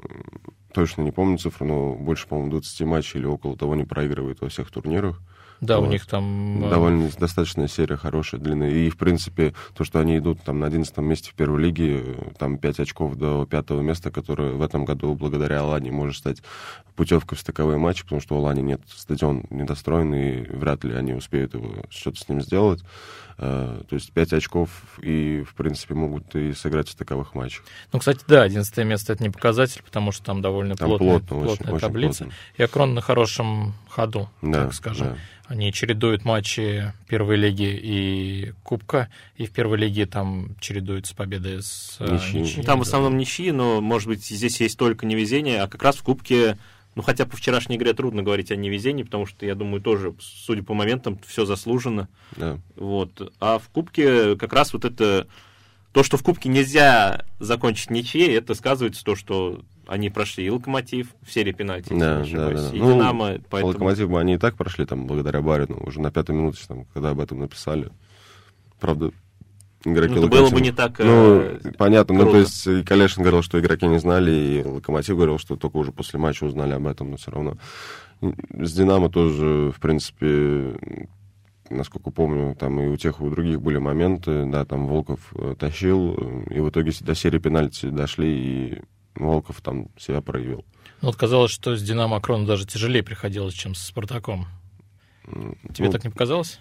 точно 0.73 1.03
не 1.03 1.11
помню 1.11 1.37
цифру, 1.37 1.67
но 1.67 1.93
больше, 1.93 2.27
по-моему, 2.27 2.51
20 2.51 2.81
матчей 2.87 3.19
или 3.19 3.27
около 3.27 3.55
того 3.55 3.75
не 3.75 3.83
проигрывает 3.83 4.41
во 4.41 4.49
всех 4.49 4.71
турнирах. 4.71 5.21
Да, 5.61 5.79
у 5.79 5.81
Вот. 5.83 5.89
них 5.91 6.05
там... 6.05 6.65
э, 6.65 6.69
Довольно 6.69 7.09
достаточная 7.19 7.67
серия, 7.67 7.97
хорошая, 7.97 8.39
длинная. 8.39 8.69
И, 8.71 8.89
в 8.89 8.97
принципе, 8.97 9.53
то, 9.75 9.83
что 9.83 9.99
они 9.99 10.17
идут 10.17 10.41
там 10.43 10.59
на 10.59 10.67
11 10.67 10.95
месте 10.99 11.31
в 11.31 11.33
первой 11.33 11.61
лиге, 11.61 12.15
там 12.37 12.57
5 12.57 12.79
очков 12.79 13.15
до 13.15 13.45
пятого 13.45 13.81
места, 13.81 14.09
которое 14.11 14.53
в 14.53 14.61
этом 14.61 14.85
году 14.85 15.13
благодаря 15.15 15.61
Алане 15.61 15.91
может 15.91 16.15
стать 16.17 16.41
путевкой 16.95 17.37
в 17.37 17.41
стыковые 17.41 17.77
матчи, 17.77 18.03
потому 18.03 18.21
что 18.21 18.35
у 18.35 18.39
Алани 18.39 18.61
нет 18.61 18.81
стадион 18.87 19.43
недостроен, 19.49 20.13
и 20.13 20.41
вряд 20.49 20.83
ли 20.83 20.93
они 20.93 21.13
успеют 21.13 21.53
его 21.53 21.83
что-то 21.89 22.19
с 22.19 22.29
ним 22.29 22.41
сделать. 22.41 22.81
Э, 23.37 23.81
То 23.89 23.95
есть 23.95 24.11
5 24.11 24.33
очков 24.33 24.69
и, 25.01 25.43
в 25.49 25.55
принципе, 25.55 25.93
могут 25.93 26.35
и 26.35 26.51
сыграть 26.53 26.87
в 26.89 26.91
стыковых 26.91 27.35
матчах. 27.35 27.63
Ну, 27.93 27.99
кстати, 27.99 28.19
да, 28.27 28.43
11 28.43 28.77
место 28.85 29.13
это 29.13 29.23
не 29.23 29.29
показатель, 29.29 29.81
потому 29.83 30.11
что 30.11 30.25
там 30.25 30.41
довольно 30.41 30.75
Там 30.75 30.89
плотная, 30.89 31.19
плотно, 31.19 31.37
очень, 31.37 31.45
плотная 31.47 31.73
очень 31.73 31.87
таблица. 31.87 32.23
плотно. 32.25 32.37
И 32.57 32.63
Акрон 32.63 32.93
на 32.95 33.01
хорошем 33.01 33.73
ходу, 33.89 34.29
Да, 34.41 34.65
так 34.65 34.73
скажем. 34.73 35.07
да. 35.07 35.17
Они 35.49 35.73
чередуют 35.73 36.25
матчи 36.25 36.93
первой 37.07 37.35
лиги 37.35 37.67
и 37.81 38.53
Кубка, 38.63 39.09
и 39.35 39.47
в 39.47 39.51
первой 39.51 39.79
лиге 39.79 40.05
там 40.05 40.55
чередуются 40.59 41.15
победы 41.15 41.63
с 41.63 41.97
э, 41.99 42.13
Ничьи. 42.13 42.39
ничьими, 42.41 42.57
Ну, 42.61 42.63
Там 42.65 42.79
в 42.79 42.83
да. 42.83 42.87
основном 42.87 43.17
ничьи, 43.17 43.51
но, 43.51 43.81
может 43.81 44.07
быть, 44.07 44.23
здесь 44.23 44.61
есть 44.61 44.77
только 44.77 45.07
невезение, 45.07 45.63
а 45.63 45.67
как 45.67 45.81
раз 45.81 45.97
в 45.97 46.03
Кубке, 46.03 46.59
ну, 46.93 47.01
хотя 47.01 47.25
по 47.25 47.35
вчерашней 47.35 47.77
игре 47.77 47.93
трудно 47.93 48.21
говорить 48.21 48.51
о 48.51 48.55
невезении, 48.55 49.01
потому 49.01 49.25
что, 49.25 49.43
я 49.43 49.55
думаю, 49.55 49.81
тоже, 49.81 50.13
судя 50.19 50.61
по 50.61 50.75
моментам, 50.75 51.19
все 51.25 51.45
заслуженно. 51.45 52.09
да. 52.37 52.59
Вот. 52.75 53.33
А 53.39 53.57
в 53.57 53.69
Кубке 53.69 54.35
как 54.35 54.53
раз 54.53 54.71
вот 54.71 54.85
это... 54.85 55.27
То, 55.91 56.03
что 56.03 56.17
в 56.17 56.23
Кубке 56.23 56.49
нельзя 56.49 57.25
закончить 57.39 57.89
ничьей, 57.89 58.35
это 58.37 58.53
сказывается 58.53 59.03
то, 59.03 59.15
что 59.15 59.61
они 59.87 60.09
прошли 60.11 60.45
и 60.45 60.49
Локомотив 60.49 61.15
в 61.23 61.31
серии 61.33 61.51
пенальти, 61.51 61.87
если 61.93 61.99
Да, 61.99 62.11
не 62.11 62.15
да, 62.15 62.21
ошибаюсь, 62.47 62.61
да, 62.61 62.69
да. 62.69 62.75
и 62.75 62.79
Ну, 62.79 62.93
Динамо, 62.93 63.25
По 63.33 63.39
поэтому... 63.49 63.73
Локомотиву 63.73 64.17
они 64.17 64.33
и 64.35 64.37
так 64.37 64.55
прошли 64.55 64.85
там 64.85 65.07
благодаря 65.07 65.41
Барину, 65.41 65.81
уже 65.83 65.99
на 65.99 66.11
пятой 66.11 66.35
минуте, 66.35 66.61
там, 66.67 66.85
когда 66.93 67.09
об 67.09 67.19
этом 67.19 67.39
написали. 67.39 67.89
Правда, 68.79 69.11
игроки 69.83 70.13
Ну, 70.13 70.19
это 70.19 70.27
было 70.27 70.49
бы 70.49 70.55
Локомотива- 70.57 70.61
не 70.61 70.71
так, 70.71 70.99
Ну, 70.99 71.39
э, 71.39 71.59
понятно. 71.75 72.13
Ну, 72.13 72.21
круто. 72.21 72.33
то 72.33 72.39
есть 72.41 72.67
и 72.67 72.83
Калешин 72.83 73.23
говорил, 73.23 73.41
что 73.41 73.59
игроки 73.59 73.87
не 73.87 73.99
знали, 73.99 74.31
и 74.31 74.63
Локомотив 74.63 75.15
говорил, 75.15 75.39
что 75.39 75.55
только 75.55 75.77
уже 75.77 75.91
после 75.91 76.19
матча 76.19 76.43
узнали 76.43 76.73
об 76.73 76.85
этом, 76.85 77.09
но 77.09 77.17
все 77.17 77.31
равно. 77.31 77.57
С 78.21 78.73
Динамо 78.73 79.09
тоже, 79.09 79.71
в 79.75 79.79
принципе, 79.79 80.75
насколько 81.69 82.11
помню, 82.11 82.55
там 82.55 82.79
и 82.79 82.87
у 82.87 82.97
тех, 82.97 83.19
и 83.19 83.23
у 83.23 83.29
других 83.29 83.61
были 83.61 83.77
моменты, 83.77 84.45
да, 84.45 84.65
там 84.65 84.87
Волков 84.87 85.19
э, 85.35 85.55
тащил, 85.57 86.15
э, 86.17 86.55
и 86.55 86.59
в 86.59 86.69
итоге 86.69 86.91
до 87.01 87.15
серии 87.15 87.39
пенальти 87.39 87.89
дошли, 87.89 88.27
и 88.29 88.81
Волков 89.15 89.61
там 89.61 89.89
себя 89.97 90.21
проявил. 90.21 90.65
Ну, 91.01 91.07
Вот 91.07 91.15
казалось, 91.15 91.51
что 91.51 91.75
с 91.75 91.81
Динамо 91.81 92.17
Акрону 92.17 92.45
даже 92.45 92.65
тяжелее 92.65 93.03
приходилось, 93.03 93.53
чем 93.53 93.75
с 93.75 93.81
Спартаком. 93.81 94.47
Тебе 95.73 95.87
Ну, 95.87 95.91
так 95.91 96.03
не 96.03 96.09
показалось? 96.09 96.59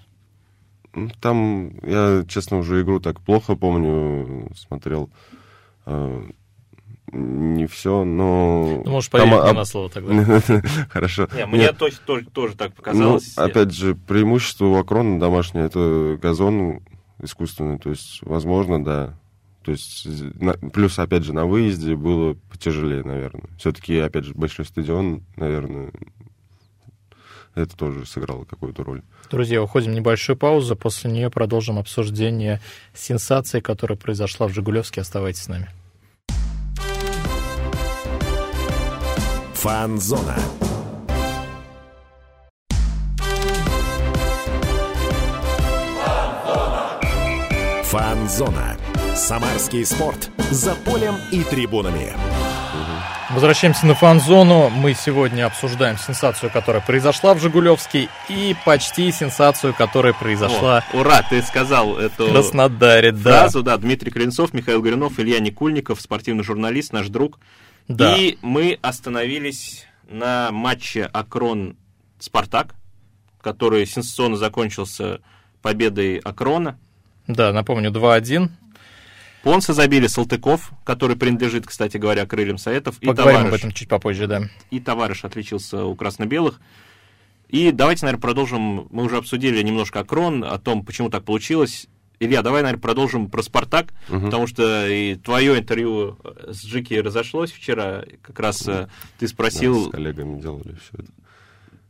Ну, 0.94 1.10
Там, 1.20 1.78
я, 1.82 2.24
честно, 2.28 2.58
уже 2.58 2.82
игру 2.82 3.00
так 3.00 3.20
плохо 3.20 3.56
помню, 3.56 4.50
смотрел. 4.56 5.10
Не 7.12 7.66
все, 7.66 8.04
но... 8.04 8.82
Ну, 8.84 8.90
можешь 8.90 9.08
там, 9.08 9.22
поверить 9.22 9.42
мне 9.42 9.50
а- 9.50 9.54
на 9.54 9.64
слово 9.64 9.88
тогда. 9.88 10.40
Хорошо. 10.90 11.28
Не, 11.34 11.46
мне 11.46 11.60
Нет, 11.60 11.78
точно 11.78 12.00
тоже, 12.04 12.26
тоже 12.26 12.56
так 12.56 12.70
ну, 12.70 12.76
показалось. 12.76 13.36
опять 13.36 13.72
же, 13.72 13.94
преимущество 13.94 14.66
у 14.66 14.76
Акрона 14.76 15.18
домашнее, 15.18 15.66
это 15.66 16.18
газон 16.20 16.80
искусственный, 17.22 17.78
то 17.78 17.90
есть, 17.90 18.20
возможно, 18.22 18.84
да. 18.84 19.18
То 19.64 19.72
есть, 19.72 20.06
на- 20.40 20.54
плюс, 20.54 20.98
опять 20.98 21.24
же, 21.24 21.32
на 21.32 21.46
выезде 21.46 21.96
было 21.96 22.34
потяжелее, 22.50 23.02
наверное. 23.02 23.48
Все-таки, 23.58 23.98
опять 23.98 24.24
же, 24.24 24.34
большой 24.34 24.64
стадион, 24.64 25.22
наверное, 25.36 25.92
это 27.54 27.76
тоже 27.76 28.06
сыграло 28.06 28.44
какую-то 28.44 28.84
роль. 28.84 29.02
Друзья, 29.30 29.62
уходим 29.62 29.92
в 29.92 29.94
небольшую 29.94 30.36
паузу. 30.36 30.76
После 30.76 31.10
нее 31.10 31.30
продолжим 31.30 31.78
обсуждение 31.78 32.60
сенсации, 32.94 33.60
которая 33.60 33.98
произошла 33.98 34.46
в 34.46 34.52
Жигулевске. 34.52 35.00
Оставайтесь 35.00 35.42
с 35.42 35.48
нами. 35.48 35.68
Фанзона. 39.60 40.36
Фанзона. 47.82 48.76
Самарский 49.16 49.84
спорт. 49.84 50.30
За 50.52 50.76
полем 50.76 51.16
и 51.32 51.42
трибунами. 51.42 52.12
Возвращаемся 53.30 53.84
на 53.86 53.96
фан-зону. 53.96 54.70
Мы 54.70 54.94
сегодня 54.94 55.46
обсуждаем 55.46 55.98
сенсацию, 55.98 56.52
которая 56.52 56.80
произошла 56.80 57.34
в 57.34 57.40
Жигулевске, 57.40 58.08
и 58.28 58.54
почти 58.64 59.10
сенсацию, 59.10 59.74
которая 59.74 60.12
произошла 60.12 60.84
О, 60.94 60.98
ура, 60.98 61.24
ты 61.28 61.42
сказал 61.42 61.98
эту 61.98 62.28
в 62.28 62.30
Краснодаре. 62.30 63.10
Да, 63.10 63.40
фразу, 63.40 63.64
да, 63.64 63.76
Дмитрий 63.76 64.12
Клинцов, 64.12 64.54
Михаил 64.54 64.80
Горюнов, 64.80 65.18
Илья 65.18 65.40
Никульников, 65.40 66.00
спортивный 66.00 66.44
журналист, 66.44 66.92
наш 66.92 67.08
друг. 67.08 67.40
Да. 67.88 68.16
И 68.16 68.38
мы 68.42 68.78
остановились 68.82 69.86
на 70.08 70.50
матче 70.52 71.08
Акрон-Спартак, 71.12 72.74
который 73.40 73.86
сенсационно 73.86 74.36
закончился 74.36 75.20
победой 75.62 76.18
Акрона. 76.18 76.78
Да, 77.26 77.52
напомню, 77.52 77.90
2-1. 77.90 78.48
Понса 79.42 79.72
забили 79.72 80.06
Салтыков, 80.06 80.72
который 80.84 81.16
принадлежит, 81.16 81.66
кстати 81.66 81.96
говоря, 81.96 82.26
крыльям 82.26 82.58
Советов, 82.58 82.98
и 83.00 83.06
Поговорим 83.06 83.38
об 83.38 83.44
товарищ, 83.44 83.60
этом 83.60 83.72
чуть 83.72 83.88
попозже, 83.88 84.26
да. 84.26 84.42
и 84.70 84.80
товарищ 84.80 85.24
отличился 85.24 85.84
у 85.84 85.94
красно-белых. 85.94 86.60
И 87.48 87.70
давайте, 87.70 88.04
наверное, 88.04 88.20
продолжим. 88.20 88.88
Мы 88.90 89.04
уже 89.04 89.16
обсудили 89.16 89.62
немножко 89.62 90.00
Акрон, 90.00 90.44
о 90.44 90.58
том, 90.58 90.84
почему 90.84 91.08
так 91.08 91.24
получилось. 91.24 91.86
Илья, 92.20 92.42
давай, 92.42 92.62
наверное, 92.62 92.80
продолжим 92.82 93.28
про 93.30 93.42
Спартак, 93.42 93.92
потому 94.08 94.46
что 94.46 94.88
и 94.88 95.14
твое 95.16 95.58
интервью 95.58 96.18
с 96.48 96.64
Джики 96.64 96.94
разошлось 96.94 97.52
вчера. 97.52 98.04
Как 98.22 98.38
раз 98.40 98.66
э, 98.66 98.88
ты 99.18 99.26
Да, 99.26 99.28
спросил, 99.28 99.88
с 99.88 99.90
коллегами 99.90 100.40
делали 100.40 100.74
все 100.82 101.02
это. 101.02 101.12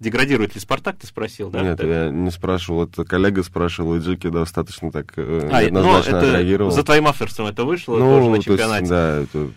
деградирует 0.00 0.54
ли 0.54 0.60
Спартак, 0.60 0.96
ты 0.98 1.06
спросил, 1.06 1.48
да? 1.50 1.62
Нет, 1.62 1.78
Так. 1.78 1.86
я 1.86 2.10
не 2.10 2.30
спрашивал, 2.30 2.84
это 2.84 3.04
коллега 3.04 3.42
спрашивал, 3.42 3.96
и 3.96 4.00
Джеки 4.00 4.28
достаточно 4.28 4.92
так 4.92 5.14
э, 5.16 5.48
А, 5.50 5.56
ну, 5.56 5.60
неоднозначно 5.62 6.16
это 6.16 6.28
отреагировал. 6.30 6.70
за 6.72 6.82
твоим 6.82 7.06
авторством 7.06 7.46
это 7.46 7.64
вышло 7.64 7.96
ну, 7.98 8.04
тоже 8.18 8.24
на 8.26 8.30
то 8.30 8.34
есть, 8.36 8.44
чемпионате. 8.46 8.86
да, 8.88 9.16
это 9.20 9.50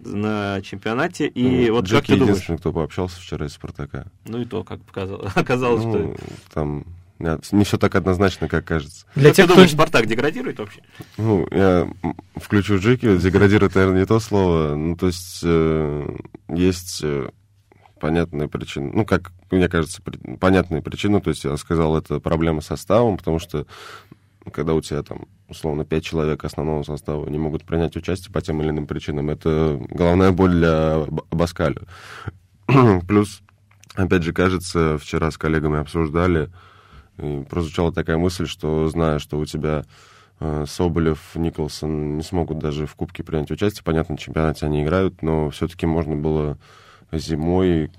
На 0.00 0.60
чемпионате. 0.62 1.26
И 1.28 1.68
ну, 1.68 1.74
вот 1.74 1.84
Джеки 1.84 1.96
как 2.00 2.06
ты 2.06 2.12
думаешь? 2.14 2.28
единственный, 2.30 2.58
кто 2.58 2.72
пообщался 2.72 3.20
вчера 3.20 3.46
из 3.46 3.52
Спартака. 3.52 4.06
Ну 4.26 4.40
и 4.40 4.44
то, 4.44 4.64
как 4.64 4.80
показалось, 4.82 5.30
оказалось, 5.36 5.84
Ну, 5.84 6.14
что... 6.16 6.24
там 6.52 6.84
не 7.18 7.64
все 7.64 7.78
так 7.78 7.94
однозначно, 7.94 8.48
как 8.48 8.64
кажется. 8.64 9.06
Для 9.14 9.30
Как 9.30 9.36
тех, 9.36 9.44
ты 9.44 9.48
кто... 9.48 9.54
думаешь, 9.54 9.72
Спартак 9.72 10.06
деградирует 10.06 10.58
вообще? 10.58 10.80
Ну, 11.16 11.46
я 11.50 11.88
включу 12.36 12.78
Джеки, 12.78 13.16
деградирует, 13.18 13.74
наверное, 13.74 14.00
не 14.00 14.06
то 14.06 14.20
слово. 14.20 14.74
Ну, 14.74 14.96
то 14.96 15.06
есть, 15.06 15.40
э, 15.42 16.16
есть 16.48 17.00
э, 17.02 17.28
понятная 18.00 18.48
причина. 18.48 18.90
Ну, 18.92 19.04
как 19.04 19.32
мне 19.50 19.68
кажется, 19.68 20.00
при- 20.02 20.36
понятная 20.36 20.80
причина. 20.82 21.20
То 21.20 21.30
есть, 21.30 21.44
я 21.44 21.56
сказал, 21.56 21.96
это 21.96 22.20
проблема 22.20 22.60
с 22.60 22.66
составом, 22.66 23.16
потому 23.16 23.38
что 23.38 23.66
когда 24.52 24.74
у 24.74 24.80
тебя 24.80 25.02
там, 25.02 25.26
условно, 25.48 25.84
пять 25.84 26.04
человек 26.04 26.44
основного 26.44 26.82
состава 26.82 27.28
не 27.28 27.38
могут 27.38 27.64
принять 27.64 27.96
участие 27.96 28.32
по 28.32 28.40
тем 28.40 28.62
или 28.62 28.70
иным 28.70 28.86
причинам, 28.86 29.28
это 29.30 29.78
головная 29.90 30.32
боль 30.32 30.52
для 30.52 31.04
Абаскаля. 31.30 31.82
Плюс, 33.06 33.42
опять 33.94 34.22
же, 34.22 34.32
кажется, 34.32 34.96
вчера 34.98 35.30
с 35.30 35.36
коллегами 35.38 35.80
обсуждали, 35.80 36.50
и 37.18 37.44
прозвучала 37.44 37.92
такая 37.92 38.16
мысль, 38.16 38.46
что 38.46 38.88
зная, 38.88 39.18
что 39.18 39.38
у 39.38 39.44
тебя 39.44 39.84
э, 40.40 40.64
Соболев, 40.66 41.34
Николсон 41.34 42.16
не 42.16 42.22
смогут 42.22 42.58
даже 42.58 42.86
в 42.86 42.94
Кубке 42.94 43.22
принять 43.22 43.50
участие, 43.50 43.84
понятно, 43.84 44.16
в 44.16 44.20
чемпионате 44.20 44.66
они 44.66 44.82
играют, 44.82 45.22
но 45.22 45.50
все-таки 45.50 45.86
можно 45.86 46.16
было 46.16 46.58
зимой 47.12 47.90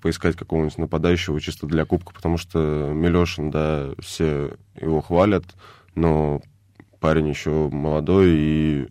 поискать 0.00 0.36
какого-нибудь 0.36 0.78
нападающего 0.78 1.40
чисто 1.40 1.66
для 1.66 1.84
Кубка, 1.84 2.12
потому 2.12 2.36
что 2.36 2.58
Милешин, 2.94 3.50
да, 3.50 3.88
все 3.98 4.56
его 4.80 5.00
хвалят, 5.00 5.44
но 5.94 6.40
парень 7.00 7.28
еще 7.28 7.68
молодой, 7.68 8.30
и 8.30 8.88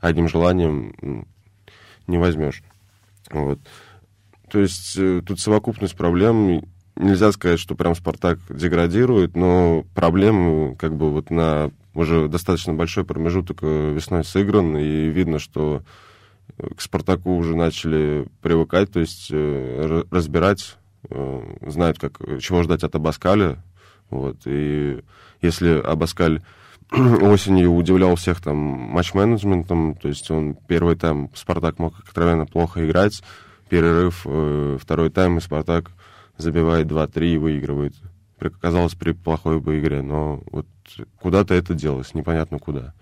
одним 0.00 0.28
желанием 0.28 1.26
не 2.06 2.18
возьмешь. 2.18 2.62
Вот. 3.30 3.58
То 4.50 4.60
есть 4.60 4.96
э, 4.96 5.22
тут 5.24 5.40
совокупность 5.40 5.96
проблем. 5.96 6.62
Нельзя 6.98 7.30
сказать, 7.30 7.60
что 7.60 7.76
прям 7.76 7.94
Спартак 7.94 8.40
деградирует, 8.50 9.36
но 9.36 9.84
проблемы 9.94 10.74
как 10.74 10.96
бы 10.96 11.12
вот 11.12 11.30
на 11.30 11.70
уже 11.94 12.26
достаточно 12.26 12.74
большой 12.74 13.04
промежуток 13.04 13.58
э, 13.62 13.92
весной 13.94 14.24
сыгран, 14.24 14.76
и 14.76 15.06
видно, 15.06 15.38
что 15.38 15.82
э, 16.58 16.68
к 16.74 16.80
Спартаку 16.80 17.36
уже 17.36 17.54
начали 17.54 18.26
привыкать, 18.42 18.90
то 18.90 18.98
есть 18.98 19.28
э, 19.30 19.86
ра- 19.86 20.08
разбирать, 20.10 20.76
знают, 21.64 22.00
как, 22.00 22.18
чего 22.40 22.64
ждать 22.64 22.82
от 22.82 22.96
Абаскаля. 22.96 23.62
Вот, 24.10 24.38
и 24.46 25.00
если 25.40 25.80
Абаскаль 25.80 26.42
осенью 26.90 27.74
удивлял 27.74 28.16
всех 28.16 28.40
там 28.40 28.56
матч-менеджментом, 28.56 29.94
то 29.94 30.08
есть 30.08 30.28
он 30.32 30.56
первый 30.66 30.96
тайм 30.96 31.30
Спартак 31.34 31.78
мог 31.78 31.94
откровенно 32.00 32.46
плохо 32.46 32.84
играть, 32.84 33.22
перерыв, 33.68 34.26
второй 34.80 35.10
тайм 35.10 35.38
и 35.38 35.40
Спартак 35.40 35.92
забивает 36.38 36.86
2-3 36.86 37.34
и 37.34 37.38
выигрывает. 37.38 37.94
Казалось, 38.60 38.94
при 38.94 39.12
плохой 39.12 39.60
бы 39.60 39.80
игре, 39.80 40.00
но 40.00 40.42
вот 40.50 40.66
куда-то 41.20 41.54
это 41.54 41.74
делось, 41.74 42.14
непонятно 42.14 42.58
куда. 42.58 42.94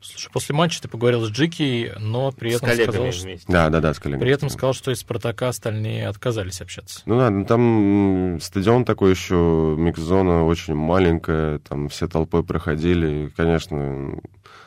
Слушай, 0.00 0.30
после 0.30 0.54
матча 0.54 0.80
ты 0.80 0.88
поговорил 0.88 1.24
с 1.24 1.30
Джики, 1.30 1.92
но 1.98 2.30
при 2.30 2.50
С 2.50 2.56
этом 2.56 2.68
сказал, 2.70 3.12
что... 3.12 3.24
вместе. 3.24 3.52
Да, 3.52 3.70
да, 3.70 3.80
да, 3.80 3.94
с 3.94 3.98
коллегами. 3.98 4.20
При 4.24 4.32
этом 4.32 4.50
сказал, 4.50 4.72
что 4.72 4.90
из 4.92 5.00
Спартака 5.00 5.48
остальные 5.48 6.06
отказались 6.06 6.60
общаться. 6.60 7.00
Ну 7.06 7.18
да, 7.18 7.30
ну 7.30 7.44
там 7.44 8.38
стадион 8.40 8.84
такой 8.84 9.10
еще, 9.10 9.74
микс-зона 9.78 10.44
очень 10.44 10.74
маленькая, 10.74 11.60
там 11.60 11.88
все 11.88 12.08
толпой 12.08 12.44
проходили, 12.44 13.32
конечно, 13.36 14.20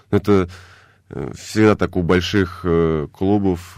это 0.10 0.50
всегда 1.34 1.76
так 1.76 1.96
у 1.96 2.04
больших 2.04 2.62
э, 2.64 3.08
клубов, 3.12 3.78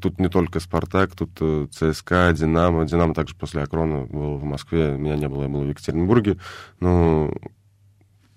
тут 0.00 0.20
не 0.20 0.28
только 0.28 0.60
«Спартак», 0.60 1.12
тут 1.16 1.30
э, 1.40 1.66
ЦСКА, 1.70 2.32
«Динамо», 2.32 2.84
«Динамо» 2.84 3.14
также 3.14 3.34
после 3.34 3.62
«Акрона» 3.62 4.04
был 4.04 4.36
в 4.36 4.44
Москве, 4.44 4.96
меня 4.96 5.16
не 5.16 5.28
было, 5.28 5.44
я 5.44 5.48
был 5.48 5.62
в 5.62 5.68
Екатеринбурге, 5.68 6.38
но 6.80 7.32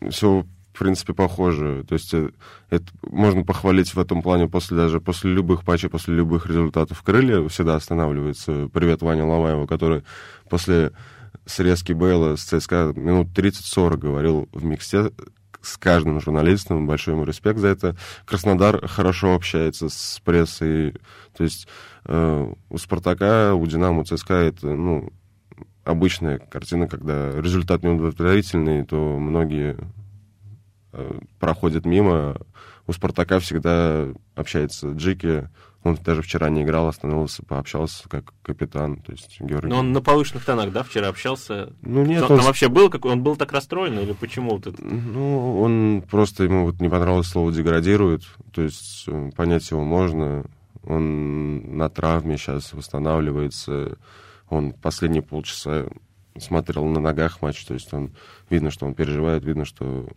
все 0.10 0.46
в 0.74 0.81
принципе, 0.81 1.13
похоже. 1.13 1.84
То 1.89 1.93
есть 1.93 2.13
э, 2.13 2.29
это 2.69 2.86
можно 3.01 3.43
похвалить 3.43 3.93
в 3.93 4.00
этом 4.00 4.22
плане 4.22 4.48
после 4.48 4.77
даже 4.77 5.01
после 5.01 5.34
любых 5.34 5.67
матчей, 5.67 5.89
после 5.89 6.15
любых 6.15 6.46
результатов. 6.46 7.01
Крылья 7.03 7.46
всегда 7.50 7.75
останавливается. 7.75 8.69
Привет 8.72 9.01
Ваня 9.01 9.25
Ломаева, 9.25 9.67
который 9.67 10.03
после 10.50 10.93
срезки 11.46 11.91
Бейла 11.91 12.38
с 12.38 12.43
ЦСКА 12.43 12.93
минут 12.96 13.38
30-40 13.38 13.98
говорил 13.98 14.50
в 14.53 14.63
миксте 14.63 15.12
с 15.62 15.78
каждым 15.78 16.22
журналистом. 16.22 16.88
Большой 16.88 17.13
ему 17.16 17.25
респект 17.25 17.60
за 17.60 17.68
это. 17.70 17.96
Краснодар 18.25 18.88
хорошо 18.88 19.36
общается 19.36 19.89
с 19.89 20.22
прессой. 20.24 20.96
То 21.36 21.44
есть 21.44 21.68
э, 22.06 22.54
у 22.70 22.78
Спартака, 22.78 23.54
у 23.54 23.66
Динамо, 23.66 24.01
у 24.01 24.04
ЦСКА 24.04 24.36
это, 24.36 24.68
ну, 24.68 25.12
обычная 25.84 26.39
картина, 26.39 26.88
когда 26.88 27.32
результат 27.32 27.84
неудовлетворительный, 27.84 28.86
то 28.86 29.18
многие 29.20 29.78
э, 30.94 31.20
проходит 31.39 31.86
мимо, 31.86 32.38
у 32.88 32.94
Спартака 32.94 33.39
всегда 33.39 34.08
общается 34.36 34.89
Джики, 34.92 35.50
он 35.83 35.98
даже 36.03 36.21
вчера 36.21 36.50
не 36.50 36.63
играл, 36.63 36.88
остановился, 36.88 37.43
пообщался 37.43 38.09
как 38.09 38.33
капитан, 38.41 38.98
то 38.98 39.13
есть 39.13 39.39
Георгий. 39.39 39.69
Но 39.69 39.79
он 39.79 39.93
на 39.93 40.01
повышенных 40.01 40.43
тонах, 40.43 40.74
да, 40.74 40.83
вчера 40.83 41.07
общался? 41.07 41.74
Ну 41.81 42.05
нет, 42.05 42.24
он... 42.24 42.38
там 42.38 42.45
вообще 42.45 42.67
был 42.67 42.89
какой? 42.89 43.13
Он 43.13 43.24
был 43.24 43.38
так 43.38 43.51
расстроен 43.53 43.98
или 43.98 44.12
почему 44.12 44.51
вот 44.51 44.67
это? 44.67 44.83
Ну, 44.83 45.62
он 45.62 46.03
просто, 46.09 46.43
ему 46.43 46.65
вот 46.65 46.81
не 46.81 46.89
понравилось 46.89 47.27
слово 47.27 47.51
«деградирует», 47.53 48.24
то 48.51 48.62
есть 48.62 49.05
э, 49.07 49.31
понять 49.36 49.69
его 49.71 49.83
можно. 49.83 50.45
Он 50.83 51.77
на 51.77 51.89
травме 51.89 52.38
сейчас 52.38 52.74
восстанавливается, 52.74 53.98
он 54.50 54.74
последние 54.74 55.21
полчаса 55.21 55.86
смотрел 56.38 56.86
на 56.86 57.00
ногах 57.00 57.41
матч, 57.41 57.63
то 57.65 57.74
есть 57.74 57.93
он 57.93 58.12
видно, 58.50 58.71
что 58.71 58.86
он 58.86 58.93
переживает, 58.93 59.43
видно, 59.43 59.65
что 59.65 60.07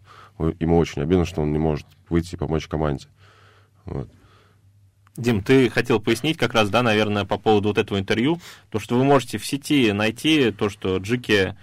ему 0.59 0.78
очень 0.78 1.02
обидно, 1.02 1.25
что 1.25 1.42
он 1.42 1.52
не 1.52 1.59
может 1.59 1.87
выйти 2.09 2.35
и 2.35 2.38
помочь 2.38 2.69
команде. 2.69 3.07
Вот. 3.85 4.09
Дим, 5.16 5.42
ты 5.42 5.69
хотел 5.69 6.00
пояснить 6.00 6.38
как 6.38 6.54
раз, 6.54 6.71
да, 6.71 6.83
наверное, 6.83 7.25
по 7.25 7.37
поводу 7.38 7.69
вот 7.69 7.78
этого 7.78 7.99
интервью, 7.99 8.40
то, 8.71 8.78
что 8.78 8.97
вы 8.97 9.04
можете 9.04 9.38
в 9.38 9.47
сети 9.47 9.92
найти 9.92 10.50
то, 10.50 10.71
что 10.71 10.97
Джики 10.97 11.54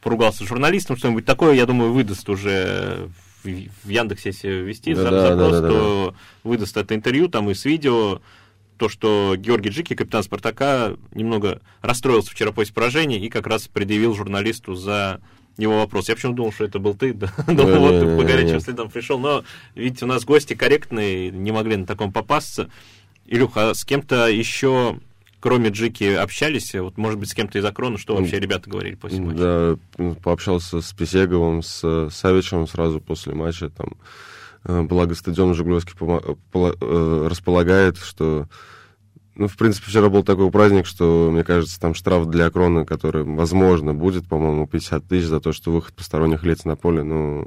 поругался 0.00 0.44
с 0.44 0.48
журналистом, 0.48 0.96
что-нибудь 0.96 1.24
такое, 1.24 1.54
я 1.54 1.66
думаю, 1.66 1.92
выдаст 1.92 2.28
уже 2.28 3.08
в, 3.42 3.88
Яндексе, 3.88 4.28
если 4.30 4.48
ввести 4.48 4.94
Да, 4.94 5.02
за- 5.02 5.10
да, 5.10 5.28
запрос, 5.28 5.52
да, 5.52 5.60
да, 5.60 5.68
то 5.68 6.14
выдаст 6.44 6.76
это 6.76 6.94
интервью, 6.94 7.28
там 7.28 7.50
и 7.50 7.54
с 7.54 7.64
видео, 7.64 8.20
то, 8.78 8.88
что 8.88 9.34
Георгий 9.36 9.70
Джики, 9.70 9.94
капитан 9.94 10.22
Спартака, 10.22 10.96
немного 11.12 11.60
расстроился 11.80 12.30
вчера 12.30 12.52
после 12.52 12.74
поражения 12.74 13.18
и 13.18 13.28
как 13.28 13.46
раз 13.46 13.68
предъявил 13.68 14.14
журналисту 14.14 14.74
за 14.74 15.20
его 15.58 15.78
вопрос. 15.78 16.08
Я 16.08 16.14
почему 16.14 16.34
думал, 16.34 16.52
что 16.52 16.64
это 16.64 16.78
был 16.78 16.94
ты, 16.94 17.12
да? 17.12 17.32
Думал, 17.46 17.80
вот 17.80 18.00
ты 18.00 18.16
по 18.16 18.24
горячим 18.24 18.60
следам 18.60 18.90
пришел, 18.90 19.18
но, 19.18 19.44
видите, 19.74 20.04
у 20.04 20.08
нас 20.08 20.24
гости 20.24 20.54
корректные, 20.54 21.30
не 21.30 21.52
могли 21.52 21.76
на 21.76 21.86
таком 21.86 22.12
попасться. 22.12 22.70
Илюха, 23.26 23.70
а 23.70 23.74
с 23.74 23.84
кем-то 23.84 24.28
еще, 24.28 24.98
кроме 25.40 25.70
Джики, 25.70 26.04
общались? 26.04 26.74
Вот, 26.74 26.96
может 26.98 27.18
быть, 27.18 27.30
с 27.30 27.34
кем-то 27.34 27.58
из 27.58 27.64
Акрона, 27.64 27.98
что 27.98 28.16
вообще 28.16 28.38
ребята 28.38 28.68
говорили 28.68 28.94
после 28.94 29.20
матча? 29.20 29.78
Да, 29.96 30.14
пообщался 30.22 30.80
с 30.80 30.92
Писеговым, 30.92 31.62
с 31.62 31.80
э, 31.84 32.08
Савичем 32.10 32.66
сразу 32.66 33.00
после 33.00 33.34
матча. 33.34 33.70
Там, 33.70 33.96
э, 34.64 34.82
благо 34.82 35.14
стадион 35.14 35.54
Жигулевский 35.54 35.94
э, 36.00 37.26
располагает, 37.28 37.98
что... 37.98 38.48
Ну, 39.34 39.48
в 39.48 39.56
принципе, 39.56 39.86
вчера 39.88 40.10
был 40.10 40.22
такой 40.22 40.50
праздник, 40.50 40.84
что, 40.84 41.30
мне 41.32 41.42
кажется, 41.42 41.80
там 41.80 41.94
штраф 41.94 42.26
для 42.26 42.46
Акрона, 42.46 42.84
который, 42.84 43.24
возможно, 43.24 43.94
будет, 43.94 44.28
по-моему, 44.28 44.66
50 44.66 45.06
тысяч 45.06 45.26
за 45.26 45.40
то, 45.40 45.52
что 45.52 45.72
выход 45.72 45.94
посторонних 45.94 46.44
лиц 46.44 46.64
на 46.64 46.76
поле. 46.76 47.02
Ну, 47.02 47.46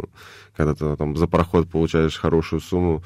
когда 0.56 0.74
ты 0.74 0.96
там 0.96 1.16
за 1.16 1.28
проход 1.28 1.70
получаешь 1.70 2.18
хорошую 2.18 2.62
сумму, 2.62 3.04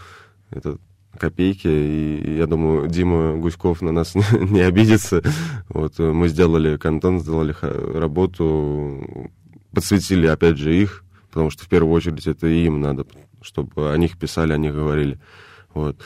это 0.49 0.77
копейки, 1.17 1.67
и 1.67 2.37
я 2.37 2.47
думаю, 2.47 2.87
Дима 2.87 3.35
Гуськов 3.35 3.81
на 3.81 3.91
нас 3.91 4.15
не 4.31 4.61
обидится. 4.61 5.23
Вот 5.67 5.99
э, 5.99 6.11
мы 6.11 6.29
сделали 6.29 6.77
контент, 6.77 7.21
сделали 7.21 7.53
работу, 7.61 9.29
подсветили, 9.73 10.27
опять 10.27 10.57
же, 10.57 10.73
их, 10.73 11.03
потому 11.29 11.49
что 11.49 11.65
в 11.65 11.67
первую 11.67 11.93
очередь 11.93 12.27
это 12.27 12.47
им 12.47 12.79
надо, 12.79 13.05
чтобы 13.41 13.91
о 13.91 13.97
них 13.97 14.17
писали, 14.17 14.53
о 14.53 14.57
них 14.57 14.73
говорили. 14.73 15.19
Вот. 15.73 15.97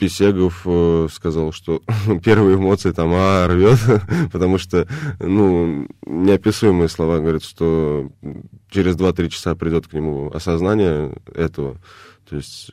Писегов 0.00 0.62
э, 0.64 1.08
сказал, 1.12 1.52
что 1.52 1.82
первые 2.24 2.56
эмоции 2.56 2.90
там 2.90 3.10
а, 3.12 3.46
рвет, 3.46 3.78
потому 4.32 4.56
что, 4.56 4.88
ну, 5.20 5.86
неописуемые 6.06 6.88
слова, 6.88 7.18
говорит, 7.18 7.44
что 7.44 8.10
через 8.70 8.96
2-3 8.96 9.28
часа 9.28 9.54
придет 9.54 9.88
к 9.88 9.92
нему 9.92 10.30
осознание 10.32 11.14
этого. 11.34 11.76
То 12.28 12.36
есть, 12.36 12.70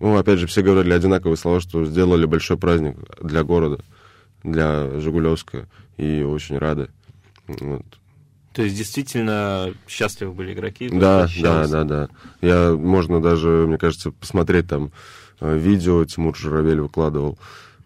ну, 0.00 0.16
опять 0.16 0.38
же, 0.38 0.46
все 0.46 0.62
говорили 0.62 0.94
одинаковые 0.94 1.36
слова, 1.36 1.60
что 1.60 1.84
сделали 1.84 2.24
большой 2.24 2.56
праздник 2.56 2.96
для 3.20 3.44
города, 3.44 3.84
для 4.42 4.88
Жигулевска, 5.00 5.68
и 5.98 6.22
очень 6.22 6.56
рады. 6.56 6.88
Вот. 7.46 7.84
То 8.54 8.62
есть, 8.62 8.76
действительно, 8.76 9.74
счастливы 9.86 10.32
были 10.32 10.54
игроки? 10.54 10.88
Да, 10.88 11.28
да, 11.42 11.66
да, 11.66 11.84
да. 11.84 12.08
Я, 12.40 12.72
можно 12.72 13.20
даже, 13.20 13.48
мне 13.66 13.76
кажется, 13.76 14.12
посмотреть 14.12 14.68
там 14.68 14.92
видео 15.40 16.04
Тимур 16.04 16.36
Журавель 16.36 16.80
выкладывал. 16.80 17.38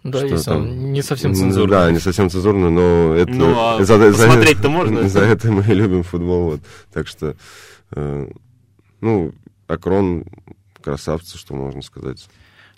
Да, 0.05 0.19
Что 0.19 0.26
есть 0.28 0.45
там? 0.45 0.57
он 0.59 0.93
не 0.93 1.02
совсем 1.02 1.31
М, 1.33 1.37
цензурный. 1.37 1.71
Да, 1.71 1.90
не 1.90 1.99
совсем 1.99 2.31
цензурно, 2.31 2.71
но 2.71 3.14
это... 3.14 3.33
Ну, 3.33 3.52
а 3.57 3.85
за- 3.85 3.99
за- 4.12 4.12
посмотреть-то 4.12 4.69
можно? 4.69 5.09
За 5.09 5.21
это 5.21 5.50
мы 5.50 5.63
и 5.63 5.75
любим 5.75 6.02
футбол, 6.04 6.50
вот. 6.50 6.61
Так 6.93 7.08
что, 7.08 7.34
э, 7.93 8.28
ну, 9.00 9.34
Акрон 9.67 10.25
красавцы, 10.82 11.37
что 11.37 11.54
можно 11.54 11.82
сказать. 11.82 12.26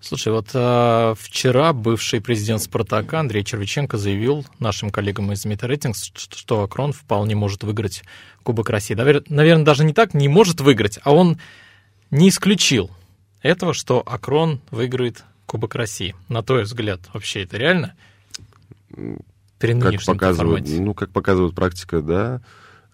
Слушай, 0.00 0.32
вот 0.32 0.48
а, 0.54 1.14
вчера 1.18 1.74
бывший 1.74 2.22
президент 2.22 2.62
Спартака 2.62 3.20
Андрей 3.20 3.44
Червиченко 3.44 3.98
заявил 3.98 4.46
нашим 4.58 4.88
коллегам 4.88 5.30
из 5.30 5.44
Метарейтингс, 5.44 6.10
что 6.16 6.62
Акрон 6.62 6.94
вполне 6.94 7.34
может 7.36 7.62
выиграть 7.64 8.02
Кубок 8.42 8.70
России. 8.70 8.94
Наверное, 8.94 9.64
даже 9.64 9.84
не 9.84 9.92
так, 9.92 10.14
не 10.14 10.28
может 10.28 10.62
выиграть, 10.62 10.98
а 11.04 11.12
он 11.14 11.38
не 12.10 12.30
исключил 12.30 12.90
этого, 13.42 13.74
что 13.74 14.02
Акрон 14.04 14.60
выиграет 14.70 15.24
Кубок 15.46 15.74
России. 15.74 16.14
На 16.28 16.42
твой 16.42 16.62
взгляд, 16.62 17.00
вообще 17.12 17.42
это 17.42 17.56
реально? 17.56 17.94
При 19.58 19.78
Как 19.78 20.00
формате. 20.00 20.80
ну, 20.80 20.94
как 20.94 21.10
показывает 21.10 21.54
практика, 21.54 22.00
да. 22.00 22.40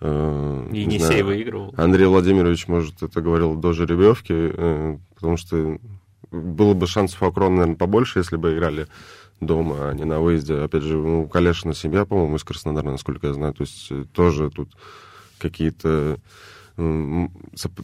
Э, 0.00 0.68
не 0.70 0.82
Енисей 0.82 1.06
знаю. 1.06 1.26
выигрывал. 1.26 1.74
Андрей 1.76 2.06
Владимирович, 2.06 2.66
может, 2.68 3.02
это 3.02 3.20
говорил 3.20 3.54
до 3.54 3.72
жеребьевки, 3.72 4.32
э, 4.32 4.98
потому 5.14 5.36
что 5.36 5.78
было 6.30 6.74
бы 6.74 6.86
шансов 6.86 7.22
у 7.22 7.26
Акрона, 7.26 7.56
наверное, 7.56 7.76
побольше, 7.76 8.18
если 8.18 8.36
бы 8.36 8.54
играли 8.54 8.88
дома, 9.40 9.90
а 9.90 9.94
не 9.94 10.04
на 10.04 10.20
выезде. 10.20 10.56
Опять 10.56 10.82
же, 10.82 10.96
ну, 10.96 11.22
у 11.22 11.28
Калешина 11.28 11.74
семья, 11.74 12.04
по-моему, 12.04 12.36
из 12.36 12.44
Краснодара, 12.44 12.90
насколько 12.90 13.28
я 13.28 13.32
знаю. 13.32 13.54
То 13.54 13.62
есть 13.62 13.88
э, 13.90 14.04
тоже 14.12 14.50
тут 14.50 14.70
какие-то 15.38 16.18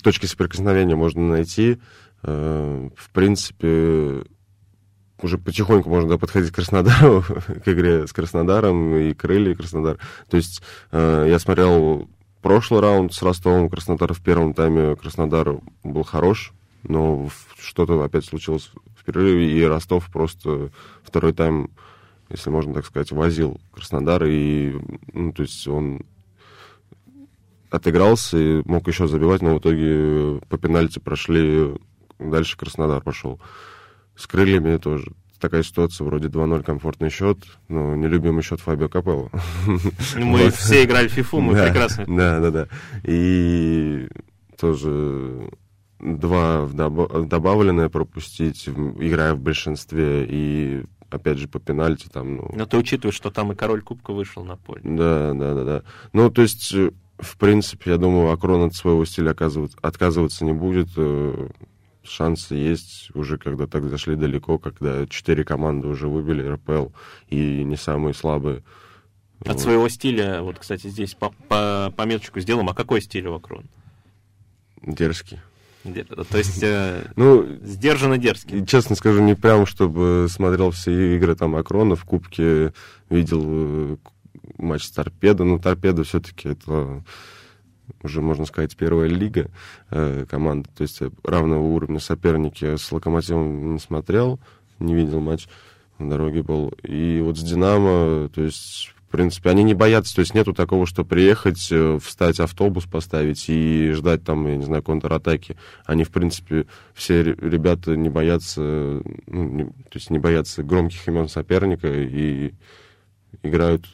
точки 0.03 0.27
соприкосновения 0.27 0.97
можно 0.97 1.27
найти. 1.27 1.79
Э, 2.23 2.89
В 2.97 3.11
принципе, 3.11 4.25
уже 5.21 5.39
потихоньку 5.39 5.89
можно 5.89 6.11
да, 6.11 6.19
подходить 6.19 6.51
к 6.51 6.55
Краснодару, 6.55 7.23
к 7.65 7.69
игре 7.69 8.07
с 8.07 8.13
Краснодаром 8.13 8.97
и 8.97 9.15
крылья 9.15 9.53
и 9.53 9.55
Краснодар. 9.55 9.99
То 10.29 10.37
есть 10.37 10.63
э, 10.91 11.27
я 11.29 11.39
смотрел 11.39 12.09
прошлый 12.43 12.81
раунд 12.81 13.13
с 13.13 13.23
Ростовом, 13.23 13.71
Краснодар 13.71 14.13
в 14.13 14.21
первом 14.21 14.55
тайме 14.55 14.97
Краснодар 14.97 15.61
был 15.85 16.03
хорош, 16.03 16.53
но 16.83 17.29
что-то 17.59 18.03
опять 18.03 18.25
случилось 18.25 18.71
в 18.97 19.05
перерыве, 19.05 19.59
и 19.59 19.63
Ростов 19.65 20.11
просто 20.11 20.71
второй 21.05 21.33
тайм, 21.33 21.71
если 22.29 22.51
можно 22.51 22.75
так 22.75 22.87
сказать, 22.87 23.13
возил 23.13 23.61
Краснодар, 23.73 24.25
и, 24.25 24.77
ну, 25.13 25.33
то 25.33 25.43
есть 25.43 25.67
он 25.69 26.03
отыгрался 27.71 28.37
и 28.37 28.63
мог 28.67 28.87
еще 28.87 29.07
забивать, 29.09 29.41
но 29.41 29.55
в 29.55 29.59
итоге 29.59 30.41
по 30.49 30.59
пенальти 30.59 30.99
прошли, 30.99 31.75
дальше 32.31 32.57
Краснодар 32.57 33.01
пошел. 33.03 33.41
С 34.17 34.27
крыльями 34.27 34.77
тоже 34.77 35.13
такая 35.41 35.63
ситуация, 35.65 36.05
вроде 36.05 36.29
2-0 36.29 36.63
комфортный 36.63 37.11
счет, 37.11 37.39
но 37.69 37.97
нелюбимый 37.97 38.43
счет 38.45 38.61
Фабио 38.61 38.89
Капелло. 38.89 39.31
Ну, 39.67 39.79
Мы 40.27 40.45
Вот. 40.45 40.55
все 40.55 40.85
играли 40.85 41.09
в 41.09 41.13
фифу, 41.13 41.41
мы 41.41 41.55
Да, 41.55 41.65
прекрасно. 41.67 42.05
Да, 42.07 42.39
да, 42.41 42.51
да. 42.51 42.69
И 43.03 44.09
тоже 44.59 45.51
два 45.99 46.65
в 46.65 46.75
добав- 46.75 47.27
добавленное 47.27 47.89
пропустить, 47.89 48.69
играя 48.69 49.35
в 49.35 49.41
большинстве, 49.41 50.27
и 50.29 50.85
опять 51.11 51.39
же 51.39 51.49
по 51.49 51.59
пенальти 51.59 52.09
там, 52.09 52.37
ну... 52.37 52.51
Но 52.55 52.65
ты 52.67 52.77
учитываешь, 52.77 53.17
что 53.17 53.31
там 53.31 53.51
и 53.53 53.57
король 53.57 53.83
Кубка 53.83 54.13
вышел 54.13 54.45
на 54.45 54.57
поле. 54.57 54.81
Да, 54.85 55.33
да, 55.35 55.55
да, 55.55 55.65
да. 55.65 55.83
Ну, 56.13 56.31
то 56.31 56.43
есть, 56.43 56.73
в 56.73 57.37
принципе, 57.39 57.91
я 57.91 57.97
думаю, 57.99 58.31
Акрон 58.31 58.63
от 58.69 58.75
своего 58.75 59.05
стиля 59.05 59.31
оказывать- 59.33 59.75
отказываться 59.83 60.45
не 60.45 60.53
будет. 60.53 60.89
Шансы 62.05 62.55
есть 62.55 63.11
уже, 63.15 63.39
когда 63.39 63.67
так 63.67 63.85
зашли 63.89 64.17
далеко, 64.17 64.59
когда 64.59 65.07
четыре 65.07 65.45
команды 65.45 65.87
уже 65.89 66.09
выбили 66.09 66.43
РПЛ, 66.47 66.87
и 67.29 67.63
не 67.65 67.77
самые 67.77 68.15
слабые. 68.15 68.63
От 69.41 69.49
Вот. 69.55 69.61
своего 69.61 69.89
стиля, 69.89 70.43
вот, 70.43 70.59
кстати, 70.59 70.87
здесь 70.89 71.15
по, 71.15 71.31
по- 71.49 71.93
пометочку 71.97 72.41
сделаем. 72.41 72.69
А 72.69 72.75
какой 72.75 73.01
стиль 73.01 73.27
у 73.27 73.35
Акрон? 73.35 73.65
Дерзкий. 74.83 75.39
Де- 75.85 76.05
То 76.05 76.39
есть 76.39 76.63
э, 76.63 77.05
Ну, 77.17 77.45
сдержанно 77.63 78.19
дерзкий. 78.19 78.65
Честно 78.67 78.95
скажу, 78.97 79.21
не 79.23 79.35
прям, 79.35 79.67
чтобы 79.67 80.27
смотрел 80.31 80.71
все 80.71 81.17
игры 81.17 81.35
там 81.35 81.57
Акрона 81.57 81.97
в 81.97 82.05
Кубке, 82.05 82.73
видел 83.11 83.43
э, 83.45 83.97
матч 84.59 84.85
с 84.85 84.91
Торпедо. 84.93 85.43
Ну, 85.45 85.59
Торпедо 85.59 86.05
все-таки 86.05 86.49
это 86.51 87.03
уже, 88.03 88.21
можно 88.23 88.45
сказать, 88.45 88.77
первая 88.77 89.09
лига 89.09 89.51
э, 89.91 90.27
команда. 90.29 90.69
То 90.77 90.83
есть 90.83 91.01
э, 91.03 91.11
равного 91.25 91.63
уровня 91.63 92.01
соперники 92.01 92.77
с 92.77 92.91
Локомотивом 92.93 93.75
не 93.75 93.79
смотрел, 93.79 94.41
не 94.79 94.95
видел 94.95 95.21
матч 95.21 95.49
на 95.99 96.11
дороге 96.11 96.43
был. 96.43 96.73
И 96.83 97.21
вот 97.23 97.39
с 97.39 97.43
Динамо, 97.43 98.29
то 98.29 98.43
есть 98.43 98.93
принципе, 99.13 99.51
они 99.51 99.63
не 99.63 99.75
боятся, 99.75 100.17
то 100.17 100.21
есть 100.21 100.35
нету 100.35 100.53
такого, 100.55 100.87
что 100.87 101.05
приехать, 101.05 101.69
э, 101.71 101.99
встать, 102.03 102.41
автобус 102.41 102.87
поставить 102.87 103.45
и 103.49 103.93
ждать 103.93 104.25
там, 104.25 104.49
я 104.49 104.57
не 104.57 104.65
знаю, 104.65 104.83
контратаки. 104.83 105.57
Они, 105.85 106.03
в 106.03 106.11
принципе, 106.11 106.67
все 106.95 107.23
ребята 107.23 107.95
не 107.95 108.09
боятся, 108.09 108.61
ну, 108.61 109.49
не, 109.49 109.65
то 109.67 109.95
есть 109.95 110.11
не 110.11 110.19
боятся 110.19 110.65
громких 110.65 111.07
имен 111.07 111.29
соперника 111.29 111.89
и 111.89 112.55
играют 113.43 113.87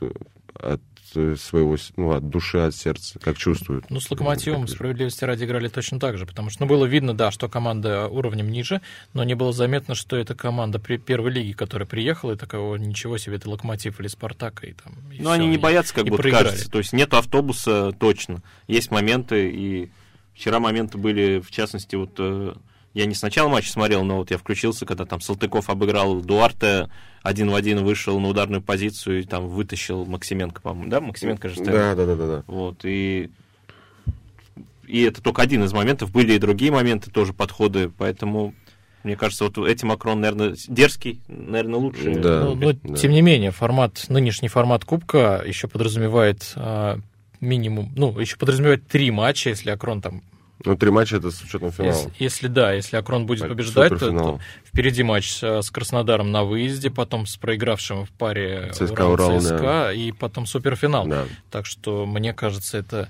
от 0.54 0.80
Э, 0.80 0.87
своего, 1.12 1.76
ну, 1.96 2.12
от 2.12 2.28
души, 2.28 2.58
от 2.58 2.74
сердца, 2.74 3.18
как 3.18 3.36
чувствуют. 3.36 3.90
Ну, 3.90 4.00
с 4.00 4.10
Локомотивом 4.10 4.68
справедливости 4.68 5.24
ради 5.24 5.44
играли 5.44 5.68
точно 5.68 5.98
так 5.98 6.18
же, 6.18 6.26
потому 6.26 6.50
что, 6.50 6.62
ну, 6.62 6.68
было 6.68 6.84
видно, 6.84 7.14
да, 7.14 7.30
что 7.30 7.48
команда 7.48 8.08
уровнем 8.08 8.50
ниже, 8.50 8.80
но 9.14 9.24
не 9.24 9.34
было 9.34 9.52
заметно, 9.52 9.94
что 9.94 10.16
это 10.16 10.34
команда 10.34 10.78
при 10.78 10.96
первой 10.96 11.30
лиге, 11.30 11.54
которая 11.54 11.86
приехала, 11.86 12.32
и 12.32 12.36
такого 12.36 12.76
ничего 12.76 13.18
себе, 13.18 13.36
это 13.36 13.50
Локомотив 13.50 14.00
или 14.00 14.08
Спартак, 14.08 14.64
и 14.64 14.72
там... 14.72 14.94
И 15.12 15.20
ну, 15.20 15.30
они 15.30 15.46
не 15.46 15.58
боятся, 15.58 15.94
как 15.94 16.04
будто 16.04 16.22
проиграли. 16.22 16.44
кажется, 16.44 16.70
то 16.70 16.78
есть 16.78 16.92
нет 16.92 17.12
автобуса 17.14 17.92
точно, 17.98 18.42
есть 18.66 18.90
моменты, 18.90 19.50
и 19.50 19.90
вчера 20.34 20.60
моменты 20.60 20.98
были, 20.98 21.40
в 21.40 21.50
частности, 21.50 21.96
вот 21.96 22.14
э, 22.18 22.54
я 22.98 23.06
не 23.06 23.14
сначала 23.14 23.48
матч 23.48 23.70
смотрел, 23.70 24.02
но 24.02 24.16
вот 24.16 24.32
я 24.32 24.38
включился, 24.38 24.84
когда 24.84 25.04
там 25.04 25.20
Салтыков 25.20 25.70
обыграл 25.70 26.20
Дуарте, 26.20 26.90
один 27.22 27.48
в 27.48 27.54
один 27.54 27.84
вышел 27.84 28.18
на 28.18 28.26
ударную 28.26 28.60
позицию 28.60 29.20
и 29.20 29.22
там 29.22 29.46
вытащил 29.46 30.04
Максименко, 30.04 30.60
по-моему, 30.60 30.90
да? 30.90 31.00
Максименко 31.00 31.48
же 31.48 31.54
стоял. 31.54 31.72
Да, 31.72 31.94
да, 31.94 32.06
да, 32.06 32.14
да, 32.16 32.26
да. 32.26 32.44
Вот, 32.48 32.80
и 32.82 33.30
и 34.88 35.02
это 35.02 35.22
только 35.22 35.42
один 35.42 35.62
из 35.62 35.72
моментов. 35.72 36.10
Были 36.10 36.32
и 36.32 36.38
другие 36.38 36.72
моменты, 36.72 37.08
тоже 37.12 37.32
подходы, 37.32 37.88
поэтому 37.88 38.52
мне 39.04 39.14
кажется, 39.14 39.44
вот 39.44 39.56
эти 39.58 39.84
Макрон, 39.84 40.20
наверное, 40.20 40.56
дерзкий, 40.66 41.20
наверное, 41.28 41.78
лучше. 41.78 42.16
Да, 42.16 42.40
но, 42.46 42.54
но 42.56 42.72
да. 42.72 42.96
тем 42.96 43.12
не 43.12 43.22
менее, 43.22 43.52
формат, 43.52 44.06
нынешний 44.08 44.48
формат 44.48 44.84
Кубка 44.84 45.44
еще 45.46 45.68
подразумевает 45.68 46.52
а, 46.56 46.98
минимум, 47.40 47.92
ну, 47.94 48.18
еще 48.18 48.36
подразумевает 48.36 48.88
три 48.88 49.12
матча, 49.12 49.50
если 49.50 49.70
Акрон 49.70 50.02
там 50.02 50.22
ну, 50.64 50.76
три 50.76 50.90
матча 50.90 51.16
это 51.16 51.30
с 51.30 51.40
учетом 51.42 51.70
финала. 51.70 51.92
Если, 51.92 52.12
если 52.18 52.48
да, 52.48 52.72
если 52.72 52.96
Акрон 52.96 53.26
будет 53.26 53.42
а, 53.42 53.48
побеждать, 53.48 53.90
то, 53.90 54.10
то 54.10 54.40
впереди 54.64 55.02
матч 55.02 55.38
с 55.40 55.70
Краснодаром 55.70 56.32
на 56.32 56.44
выезде, 56.44 56.90
потом 56.90 57.26
с 57.26 57.36
проигравшим 57.36 58.06
в 58.06 58.10
паре 58.10 58.70
ЦСКА, 58.72 59.06
Урал, 59.06 59.28
Урал 59.28 59.40
ЦСКА, 59.40 59.58
да. 59.58 59.92
и 59.92 60.10
потом 60.12 60.46
суперфинал. 60.46 61.06
Да. 61.06 61.26
Так 61.50 61.66
что, 61.66 62.06
мне 62.06 62.32
кажется, 62.32 62.78
это... 62.78 63.08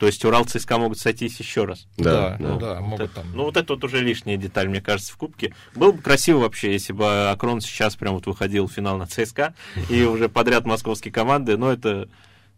То 0.00 0.06
есть 0.06 0.24
Урал 0.24 0.46
ЦСКА 0.46 0.78
могут 0.78 0.98
сойтись 0.98 1.38
еще 1.38 1.64
раз. 1.64 1.86
Да, 1.96 2.38
да, 2.40 2.48
да. 2.48 2.56
да 2.56 2.80
могут 2.80 3.00
вот 3.00 3.12
там. 3.12 3.26
Ну, 3.34 3.44
вот 3.44 3.56
это 3.56 3.74
вот 3.74 3.84
уже 3.84 4.00
лишняя 4.00 4.36
деталь, 4.36 4.68
мне 4.68 4.80
кажется, 4.80 5.12
в 5.12 5.16
Кубке. 5.16 5.54
Было 5.74 5.92
бы 5.92 6.00
красиво 6.00 6.38
вообще, 6.38 6.72
если 6.72 6.92
бы 6.92 7.28
Акрон 7.30 7.60
сейчас 7.60 7.96
прям 7.96 8.14
вот 8.14 8.26
выходил 8.26 8.66
в 8.66 8.72
финал 8.72 8.96
на 8.96 9.06
ЦСКА, 9.06 9.54
и 9.90 10.02
уже 10.02 10.28
подряд 10.28 10.64
московские 10.64 11.12
команды, 11.12 11.56
но 11.56 11.70
это 11.70 12.08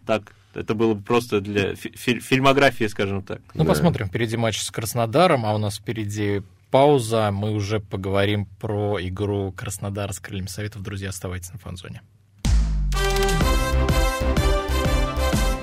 так 0.07 0.33
это 0.55 0.75
было 0.75 0.95
бы 0.95 1.03
просто 1.03 1.41
для 1.41 1.75
фи- 1.75 2.21
фильмографии, 2.21 2.87
скажем 2.87 3.23
так. 3.23 3.41
Ну, 3.55 3.65
да. 3.65 3.71
посмотрим. 3.71 4.09
Впереди 4.09 4.37
матч 4.37 4.61
с 4.61 4.71
Краснодаром, 4.71 5.47
а 5.47 5.55
у 5.55 5.59
нас 5.59 5.79
впереди 5.79 6.43
пауза. 6.71 7.31
Мы 7.33 7.53
уже 7.53 7.81
поговорим 7.81 8.47
про 8.61 8.99
игру 9.01 9.53
Краснодар 9.53 10.13
с 10.13 10.21
крыльями 10.21 10.47
советов. 10.47 10.83
Друзья, 10.83 11.11
оставайтесь 11.11 11.53
на 11.53 11.59
фан-зоне. 11.59 12.03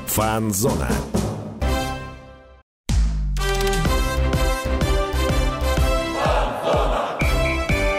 Фан-зона. 0.08 0.89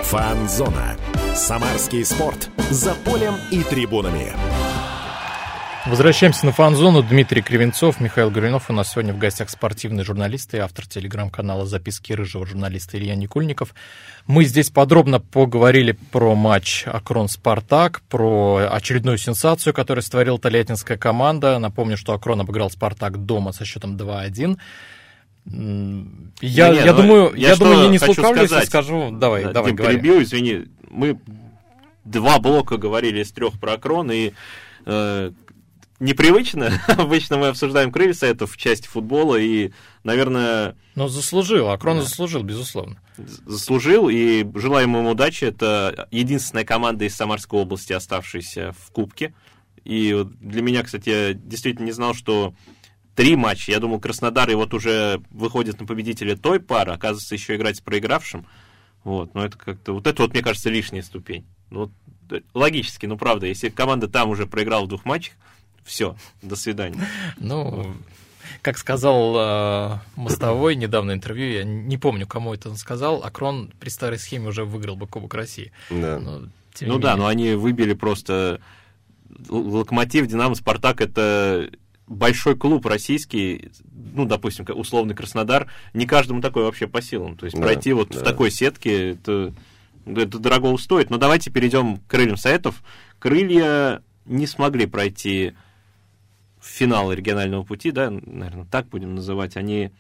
Фан-зона. 0.03 0.97
Самарский 1.35 2.05
спорт. 2.05 2.51
За 2.71 2.95
полем 2.95 3.35
и 3.51 3.63
трибунами. 3.63 4.33
Возвращаемся 5.87 6.45
на 6.45 6.53
фан-зону. 6.53 7.03
Дмитрий 7.03 7.41
Кривенцов, 7.41 8.01
Михаил 8.01 8.31
Горюнов. 8.31 8.69
У 8.69 8.73
нас 8.75 8.93
сегодня 8.93 9.15
в 9.15 9.19
гостях 9.19 9.49
спортивный 9.49 10.05
журналист 10.05 10.53
и 10.53 10.59
автор 10.59 10.87
телеграм-канала 10.87 11.65
«Записки 11.65 12.13
рыжего 12.13 12.45
журналиста» 12.45 12.99
Илья 12.99 13.15
Никульников. 13.15 13.75
Мы 14.27 14.45
здесь 14.45 14.69
подробно 14.69 15.21
поговорили 15.21 15.93
про 15.93 16.35
матч 16.35 16.85
Акрон-Спартак, 16.87 18.03
про 18.11 18.69
очередную 18.71 19.17
сенсацию, 19.17 19.73
которую 19.73 20.03
створила 20.03 20.39
Тольяттинская 20.39 20.99
команда. 20.99 21.59
Напомню, 21.59 21.97
что 21.97 22.13
Акрон 22.13 22.43
обыграл 22.43 22.71
Спартак 22.71 23.25
дома 23.25 23.53
со 23.53 23.65
счетом 23.65 23.97
2-1. 23.97 24.59
Я, 25.47 26.69
не, 26.69 26.77
я 26.77 26.93
ну, 26.93 27.03
думаю, 27.03 27.35
я, 27.35 27.49
я 27.51 27.57
думаю, 27.57 27.85
не, 27.85 27.89
не 27.93 27.99
слукавлю, 27.99 28.43
если 28.43 28.67
скажу. 28.67 29.11
Давай, 29.13 29.45
да, 29.45 29.53
давай, 29.53 29.71
Дим, 29.71 29.77
говори. 29.77 29.95
перебью, 29.97 30.23
извини. 30.23 30.67
Мы 30.91 31.19
два 32.05 32.39
блока 32.39 32.77
говорили 32.77 33.23
из 33.23 33.33
трех 33.33 33.59
про 33.59 33.73
Акрон, 33.73 34.13
и 34.13 34.33
э, 34.85 35.31
непривычно. 36.01 36.83
Обычно 36.89 37.37
мы 37.39 37.49
обсуждаем 37.49 37.93
крылья 37.93 38.15
советов 38.15 38.53
в 38.53 38.57
части 38.57 38.89
футбола, 38.89 39.37
и, 39.37 39.71
наверное... 40.03 40.77
Но 40.97 41.09
заслужил, 41.09 41.71
Акрон 41.71 41.99
да. 41.99 42.03
заслужил, 42.03 42.43
безусловно. 42.43 43.01
Заслужил, 43.17 44.09
и 44.09 44.45
желаем 44.59 44.97
ему 44.97 45.11
удачи. 45.11 45.45
Это 45.45 46.09
единственная 46.11 46.65
команда 46.65 47.05
из 47.05 47.15
Самарской 47.15 47.61
области, 47.61 47.93
оставшаяся 47.93 48.73
в 48.73 48.91
Кубке. 48.91 49.35
И 49.85 50.27
для 50.41 50.63
меня, 50.63 50.83
кстати, 50.83 51.09
я 51.09 51.35
действительно 51.35 51.87
не 51.87 51.93
знал, 51.93 52.15
что 52.15 52.55
три 53.15 53.37
матча. 53.37 53.71
Я 53.71 53.81
думал, 53.81 54.01
Краснодар 54.01 54.51
и 54.51 54.55
вот 54.55 54.75
уже 54.75 55.23
выходит 55.31 55.81
на 55.81 55.87
победителя 55.87 56.37
той 56.37 56.61
пары, 56.61 56.93
оказывается, 56.93 57.35
еще 57.35 57.57
играть 57.57 57.77
с 57.77 57.81
проигравшим. 57.81 58.47
Вот, 59.05 59.35
но 59.35 59.45
это 59.45 59.57
как-то... 59.57 59.93
Вот 59.93 60.07
это 60.07 60.23
вот, 60.23 60.33
мне 60.33 60.43
кажется, 60.43 60.71
лишняя 60.71 61.03
ступень. 61.03 61.47
Вот, 61.71 61.91
логически, 62.55 63.07
ну 63.07 63.17
правда, 63.17 63.47
если 63.47 63.69
команда 63.69 64.09
там 64.09 64.31
уже 64.31 64.47
проиграла 64.47 64.85
в 64.85 64.89
двух 64.89 65.05
матчах, 65.05 65.35
все, 65.85 66.17
до 66.43 66.57
свидания. 66.57 67.01
Ну, 67.39 67.95
как 68.63 68.79
сказал 68.79 69.37
э, 69.37 69.99
Мостовой 70.17 70.75
недавно 70.77 71.13
интервью, 71.13 71.53
я 71.53 71.65
не 71.65 71.97
помню, 71.97 72.27
кому 72.27 72.55
это 72.55 72.71
он 72.71 72.77
сказал, 72.77 73.23
Акрон 73.25 73.73
при 73.81 73.89
старой 73.89 74.19
схеме 74.19 74.49
уже 74.49 74.65
выиграл 74.65 74.97
бы 74.97 75.07
Кубок 75.07 75.35
России. 75.35 75.73
Да. 75.91 76.19
Но, 76.19 76.43
ну 76.81 76.99
да, 76.99 77.17
но 77.17 77.27
они 77.27 77.53
выбили 77.55 77.95
просто 77.95 78.61
Локомотив, 79.49 80.27
Динамо, 80.27 80.55
Спартак 80.55 81.01
это 81.01 81.71
большой 82.07 82.57
клуб 82.57 82.85
российский, 82.87 83.71
ну, 84.15 84.27
допустим, 84.27 84.67
условный 84.75 85.15
Краснодар, 85.15 85.71
не 85.95 86.07
каждому 86.07 86.43
такой 86.43 86.65
вообще 86.65 86.87
по 86.89 87.01
силам. 87.01 87.37
То 87.37 87.47
есть 87.47 87.57
да, 87.57 87.63
пройти 87.63 87.93
вот 87.93 88.11
да. 88.11 88.19
в 88.19 88.23
такой 88.23 88.51
сетке, 88.51 89.13
это, 89.13 89.55
это 90.05 90.39
дорого 90.39 90.77
стоит. 90.77 91.09
Но 91.09 91.19
давайте 91.19 91.51
перейдем 91.51 91.99
к 91.99 92.07
крыльям 92.09 92.37
советов. 92.37 92.83
Крылья 93.21 94.03
не 94.27 94.47
смогли 94.47 94.87
пройти 94.87 95.55
финал 96.63 97.13
регионального 97.13 97.63
пути, 97.63 97.91
да, 97.91 98.11
наверное, 98.11 98.67
так 98.67 98.89
будем 98.89 99.15
называть, 99.15 99.57
они 99.57 99.91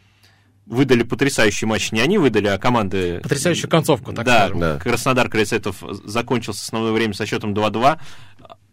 выдали 0.66 1.02
потрясающий 1.02 1.66
матч. 1.66 1.90
Не 1.92 2.00
они 2.00 2.18
выдали, 2.18 2.46
а 2.46 2.58
команды... 2.58 3.20
Потрясающую 3.22 3.68
концовку, 3.68 4.12
так 4.12 4.24
да, 4.24 4.38
скажем. 4.38 4.60
Да, 4.60 4.78
Краснодар 4.78 5.28
Крыльцетов 5.28 5.82
закончился 6.04 6.62
основное 6.62 6.92
время 6.92 7.14
со 7.14 7.26
счетом 7.26 7.54
2-2. 7.54 7.98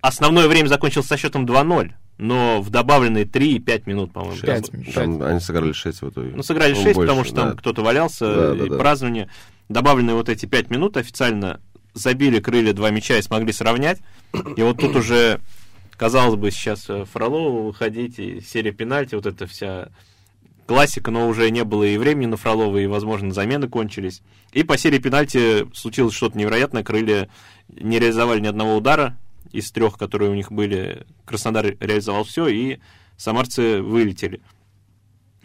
Основное 0.01 0.47
время 0.47 0.67
закончилось 0.67 1.07
со 1.07 1.17
счетом 1.17 1.45
2-0 1.45 1.93
но 2.19 2.61
в 2.61 2.69
добавленные 2.69 3.25
3 3.25 3.55
и 3.55 3.59
5 3.59 3.87
минут, 3.87 4.11
по-моему. 4.11 4.41
5, 4.41 4.71
5. 4.71 4.93
Там 4.93 5.21
они 5.21 5.39
сыграли 5.39 5.71
6 5.71 6.01
в 6.01 6.09
итоге. 6.09 6.31
Ну, 6.35 6.43
сыграли 6.43 6.73
6, 6.73 6.85
больше, 6.85 7.01
потому 7.01 7.23
что 7.23 7.35
да. 7.35 7.41
там 7.43 7.57
кто-то 7.57 7.83
валялся, 7.83 8.53
да, 8.55 8.65
и 8.65 8.69
да, 8.69 8.77
празднование. 8.77 9.29
Добавленные 9.69 10.15
вот 10.15 10.29
эти 10.29 10.45
5 10.45 10.71
минут 10.71 10.97
официально 10.97 11.61
забили 11.93 12.39
крылья 12.39 12.73
два 12.73 12.89
мяча 12.89 13.17
и 13.17 13.21
смогли 13.21 13.51
сравнять. 13.51 13.99
И 14.55 14.61
вот 14.61 14.79
тут 14.79 14.95
уже 14.95 15.41
Казалось 15.97 16.35
бы, 16.35 16.51
сейчас 16.51 16.89
э, 16.89 17.05
Фролову 17.05 17.63
выходить, 17.63 18.19
и 18.19 18.39
серия 18.39 18.71
пенальти, 18.71 19.15
вот 19.15 19.25
эта 19.25 19.47
вся 19.47 19.89
классика, 20.67 21.09
но 21.09 21.27
уже 21.27 21.49
не 21.49 21.63
было 21.63 21.83
и 21.83 21.97
времени 21.97 22.27
на 22.27 22.37
Фролова, 22.37 22.77
и, 22.77 22.85
возможно, 22.85 23.33
замены 23.33 23.67
кончились. 23.67 24.21
И 24.51 24.63
по 24.63 24.77
серии 24.77 24.99
пенальти 24.99 25.65
случилось 25.73 26.13
что-то 26.13 26.37
невероятное. 26.37 26.83
Крылья 26.83 27.29
не 27.67 27.99
реализовали 27.99 28.39
ни 28.39 28.47
одного 28.47 28.75
удара 28.75 29.17
из 29.51 29.71
трех, 29.71 29.97
которые 29.97 30.29
у 30.29 30.35
них 30.35 30.51
были. 30.51 31.07
Краснодар 31.25 31.65
реализовал 31.79 32.25
все, 32.25 32.47
и 32.47 32.79
самарцы 33.15 33.81
вылетели. 33.81 34.41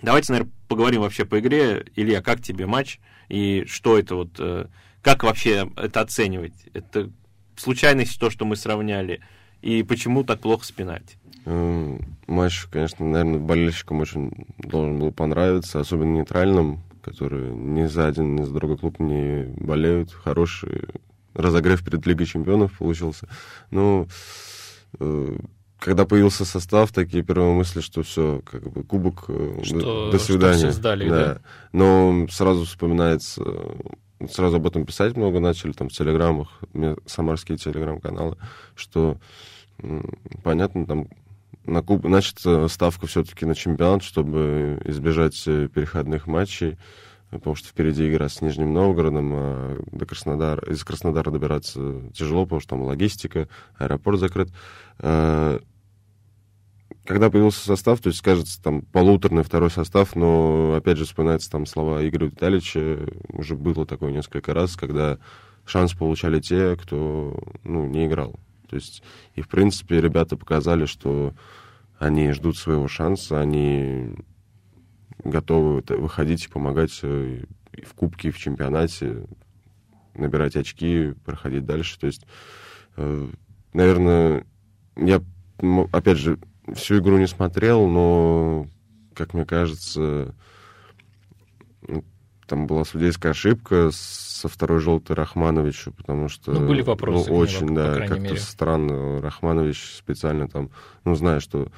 Давайте, 0.02 0.32
наверное, 0.32 0.52
поговорим 0.68 1.00
вообще 1.00 1.24
по 1.24 1.38
игре. 1.38 1.86
Илья, 1.96 2.20
как 2.20 2.42
тебе 2.42 2.66
матч? 2.66 2.98
И 3.28 3.64
что 3.66 3.98
это 3.98 4.16
вот... 4.16 4.30
Э, 4.38 4.66
как 5.00 5.22
вообще 5.22 5.70
это 5.76 6.00
оценивать? 6.00 6.52
Это 6.74 7.10
случайность, 7.56 8.18
то, 8.20 8.28
что 8.28 8.44
мы 8.44 8.56
сравняли? 8.56 9.22
И 9.62 9.82
почему 9.82 10.24
так 10.24 10.40
плохо 10.40 10.64
с 10.64 10.72
пенальти? 10.72 11.16
Матч, 12.26 12.66
конечно, 12.70 13.04
наверное, 13.04 13.40
болельщикам 13.40 14.00
очень 14.00 14.46
должен 14.58 14.98
был 14.98 15.12
понравиться, 15.12 15.80
особенно 15.80 16.18
нейтральным, 16.18 16.82
которые 17.02 17.54
ни 17.54 17.86
за 17.86 18.06
один, 18.06 18.36
ни 18.36 18.42
за 18.42 18.52
другой 18.52 18.78
клуб 18.78 19.00
не 19.00 19.44
болеют. 19.56 20.12
Хороший 20.12 20.84
разогрев 21.34 21.84
перед 21.84 22.06
Лигой 22.06 22.26
чемпионов 22.26 22.78
получился. 22.78 23.28
Ну, 23.70 24.06
э, 25.00 25.36
когда 25.78 26.04
появился 26.04 26.44
состав, 26.44 26.92
такие 26.92 27.24
первые 27.24 27.54
мысли, 27.54 27.80
что 27.80 28.02
все, 28.02 28.40
как 28.44 28.70
бы 28.70 28.84
кубок, 28.84 29.24
э, 29.28 29.60
что, 29.64 30.10
до 30.12 30.18
свидания. 30.18 30.58
Что 30.58 30.70
все 30.70 30.78
сдали, 30.78 31.08
да. 31.08 31.16
да. 31.16 31.40
Но 31.72 32.26
сразу 32.30 32.64
вспоминается, 32.64 33.42
сразу 34.30 34.56
об 34.56 34.66
этом 34.66 34.84
писать 34.84 35.16
много 35.16 35.40
начали, 35.40 35.72
там, 35.72 35.88
в 35.88 35.92
телеграммах, 35.92 36.60
самарские 37.06 37.58
телеграм-каналы, 37.58 38.36
что 38.74 39.18
понятно, 40.42 40.86
там 40.86 41.08
на 41.64 41.82
куб... 41.82 42.06
значит, 42.06 42.38
ставка 42.70 43.06
все-таки 43.06 43.46
на 43.46 43.54
чемпионат, 43.54 44.02
чтобы 44.02 44.80
избежать 44.84 45.40
э, 45.46 45.68
переходных 45.68 46.26
матчей, 46.26 46.76
потому 47.30 47.54
что 47.54 47.68
впереди 47.68 48.08
игра 48.08 48.28
с 48.28 48.42
Нижним 48.42 48.72
Новгородом, 48.74 49.32
а 49.34 49.78
до 49.90 50.06
Краснодара, 50.06 50.70
из 50.70 50.84
Краснодара 50.84 51.30
добираться 51.30 52.02
тяжело, 52.12 52.44
потому 52.44 52.60
что 52.60 52.70
там 52.70 52.82
логистика, 52.82 53.48
аэропорт 53.76 54.18
закрыт. 54.18 54.50
Когда 57.04 57.30
появился 57.30 57.64
состав, 57.64 58.00
то 58.00 58.08
есть, 58.08 58.20
кажется, 58.20 58.62
там 58.62 58.82
полуторный 58.82 59.42
второй 59.42 59.70
состав, 59.70 60.14
но, 60.14 60.74
опять 60.76 60.98
же, 60.98 61.04
вспоминается 61.04 61.50
там 61.50 61.66
слова 61.66 62.06
Игоря 62.06 62.26
Витальевича, 62.26 63.08
уже 63.28 63.56
было 63.56 63.84
такое 63.84 64.12
несколько 64.12 64.54
раз, 64.54 64.76
когда 64.76 65.18
шанс 65.66 65.94
получали 65.94 66.40
те, 66.40 66.76
кто, 66.76 67.36
ну, 67.64 67.86
не 67.86 68.06
играл. 68.06 68.38
То 68.68 68.76
есть, 68.76 69.02
и, 69.34 69.42
в 69.42 69.48
принципе, 69.48 70.00
ребята 70.00 70.36
показали, 70.36 70.86
что 70.86 71.34
они 71.98 72.30
ждут 72.32 72.56
своего 72.56 72.86
шанса, 72.86 73.40
они 73.40 74.14
готовы 75.24 75.82
выходить 75.88 76.44
и 76.44 76.48
помогать 76.48 77.00
э, 77.02 77.44
и 77.72 77.82
в 77.82 77.94
кубке, 77.94 78.28
и 78.28 78.30
в 78.30 78.38
чемпионате, 78.38 79.26
набирать 80.14 80.56
очки, 80.56 81.14
проходить 81.24 81.64
дальше. 81.64 81.98
То 81.98 82.06
есть, 82.06 82.26
э, 82.96 83.28
наверное, 83.72 84.46
я, 84.96 85.20
опять 85.92 86.18
же, 86.18 86.38
всю 86.74 86.98
игру 86.98 87.18
не 87.18 87.26
смотрел, 87.26 87.86
но, 87.88 88.66
как 89.14 89.34
мне 89.34 89.44
кажется, 89.44 90.34
там 92.46 92.66
была 92.66 92.84
судейская 92.84 93.32
ошибка 93.32 93.90
со 93.92 94.48
второй 94.48 94.80
желтой 94.80 95.16
Рахмановичу, 95.16 95.92
потому 95.92 96.28
что... 96.28 96.52
Ну, 96.52 96.66
были 96.66 96.82
вопросы. 96.82 97.30
Ну, 97.30 97.36
очень, 97.36 97.66
него, 97.66 97.76
да, 97.76 98.06
как-то 98.06 98.36
странно. 98.36 99.20
Рахманович 99.20 99.94
специально 99.96 100.48
там, 100.48 100.70
ну, 101.04 101.14
зная, 101.14 101.40
что 101.40 101.68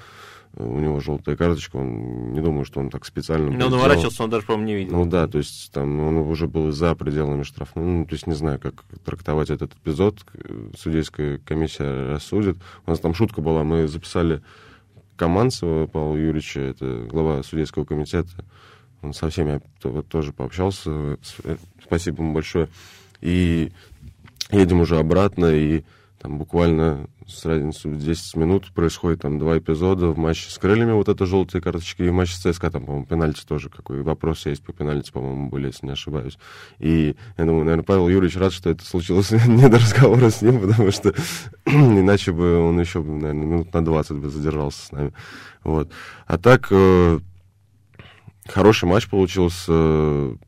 у 0.57 0.79
него 0.79 1.01
желтая 1.01 1.37
карточка, 1.37 1.77
он 1.77 2.33
не 2.33 2.41
думаю, 2.41 2.65
что 2.65 2.79
он 2.79 2.89
так 2.89 3.05
специально... 3.05 3.51
Но 3.51 3.67
он 3.67 3.75
уворачивался, 3.75 4.23
он 4.23 4.31
даже, 4.31 4.47
по-моему, 4.47 4.67
не 4.67 4.75
видел. 4.77 4.97
Ну 4.97 5.05
да, 5.05 5.27
то 5.27 5.39
есть 5.39 5.73
там 5.73 6.01
он 6.01 6.17
уже 6.19 6.47
был 6.47 6.71
за 6.71 6.95
пределами 6.95 7.43
штрафного. 7.43 7.87
Ну, 7.87 8.07
то 8.07 8.15
есть 8.15 8.27
не 8.27 8.35
знаю, 8.35 8.61
как 8.61 8.85
трактовать 9.05 9.51
этот 9.51 9.73
эпизод. 9.75 10.25
Судейская 10.79 11.39
комиссия 11.39 12.13
рассудит. 12.13 12.57
У 12.87 12.91
нас 12.91 13.01
там 13.01 13.15
шутка 13.15 13.41
была, 13.41 13.65
мы 13.65 13.89
записали 13.89 14.43
Каманцева 15.17 15.87
Павла 15.87 16.17
Юрьевича, 16.17 16.61
это 16.61 17.07
глава 17.09 17.43
судейского 17.43 17.85
комитета. 17.85 18.31
Он 19.03 19.13
со 19.13 19.29
всеми 19.29 19.61
тоже 20.09 20.33
пообщался. 20.33 21.19
Спасибо 21.85 22.23
ему 22.23 22.35
большое. 22.35 22.69
И 23.21 23.71
едем 24.51 24.81
уже 24.81 24.99
обратно, 24.99 25.47
и 25.47 25.83
там 26.25 26.39
буквально 26.39 27.07
с 27.27 27.45
разницей 27.45 27.91
в 27.91 27.99
10 27.99 28.37
минут 28.37 28.73
происходит 28.73 29.21
там 29.21 29.39
два 29.39 29.59
эпизода 29.59 30.09
в 30.09 30.17
матче 30.17 30.49
с 30.49 30.57
крыльями, 30.57 30.93
вот 30.93 31.11
это 31.11 31.27
желтые 31.27 31.61
карточки, 31.61 32.01
и 32.01 32.09
в 32.09 32.15
матче 32.15 32.33
с 32.33 32.39
ЦСКА, 32.39 32.71
там, 32.71 32.87
по-моему, 32.87 33.05
пенальти 33.05 33.45
тоже, 33.45 33.69
какой 33.69 34.01
вопрос 34.01 34.47
есть 34.47 34.65
по 34.65 34.73
пенальти, 34.73 35.13
по-моему, 35.13 35.51
были, 35.51 35.67
если 35.67 35.85
не 35.85 35.93
ошибаюсь. 35.93 36.39
И 36.79 37.15
я 37.37 37.45
думаю, 37.45 37.65
наверное, 37.65 37.85
Павел 37.85 38.09
Юрьевич 38.09 38.39
рад, 38.39 38.55
что 38.55 38.71
это 38.71 38.87
случилось 38.87 39.33
не 39.47 39.69
до 39.69 39.77
разговора 39.77 40.31
с 40.31 40.41
ним, 40.41 40.67
потому 40.67 40.91
что 40.93 41.13
иначе 41.67 42.33
бы 42.33 42.57
он 42.57 42.81
еще, 42.81 43.03
наверное, 43.03 43.45
минут 43.45 43.75
на 43.75 43.85
20 43.85 44.17
бы 44.17 44.31
задержался 44.31 44.87
с 44.87 44.93
нами. 44.93 45.13
Вот. 45.63 45.91
А 46.27 46.39
так, 46.39 46.69
э, 46.71 47.19
хороший 48.49 48.87
матч 48.87 49.11
получился, 49.11 50.39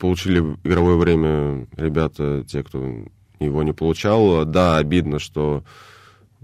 получили 0.00 0.40
игровое 0.64 0.96
время 0.96 1.68
ребята, 1.76 2.44
те, 2.48 2.64
кто 2.64 3.04
его 3.46 3.62
не 3.62 3.72
получал. 3.72 4.44
Да, 4.44 4.76
обидно, 4.76 5.18
что 5.18 5.64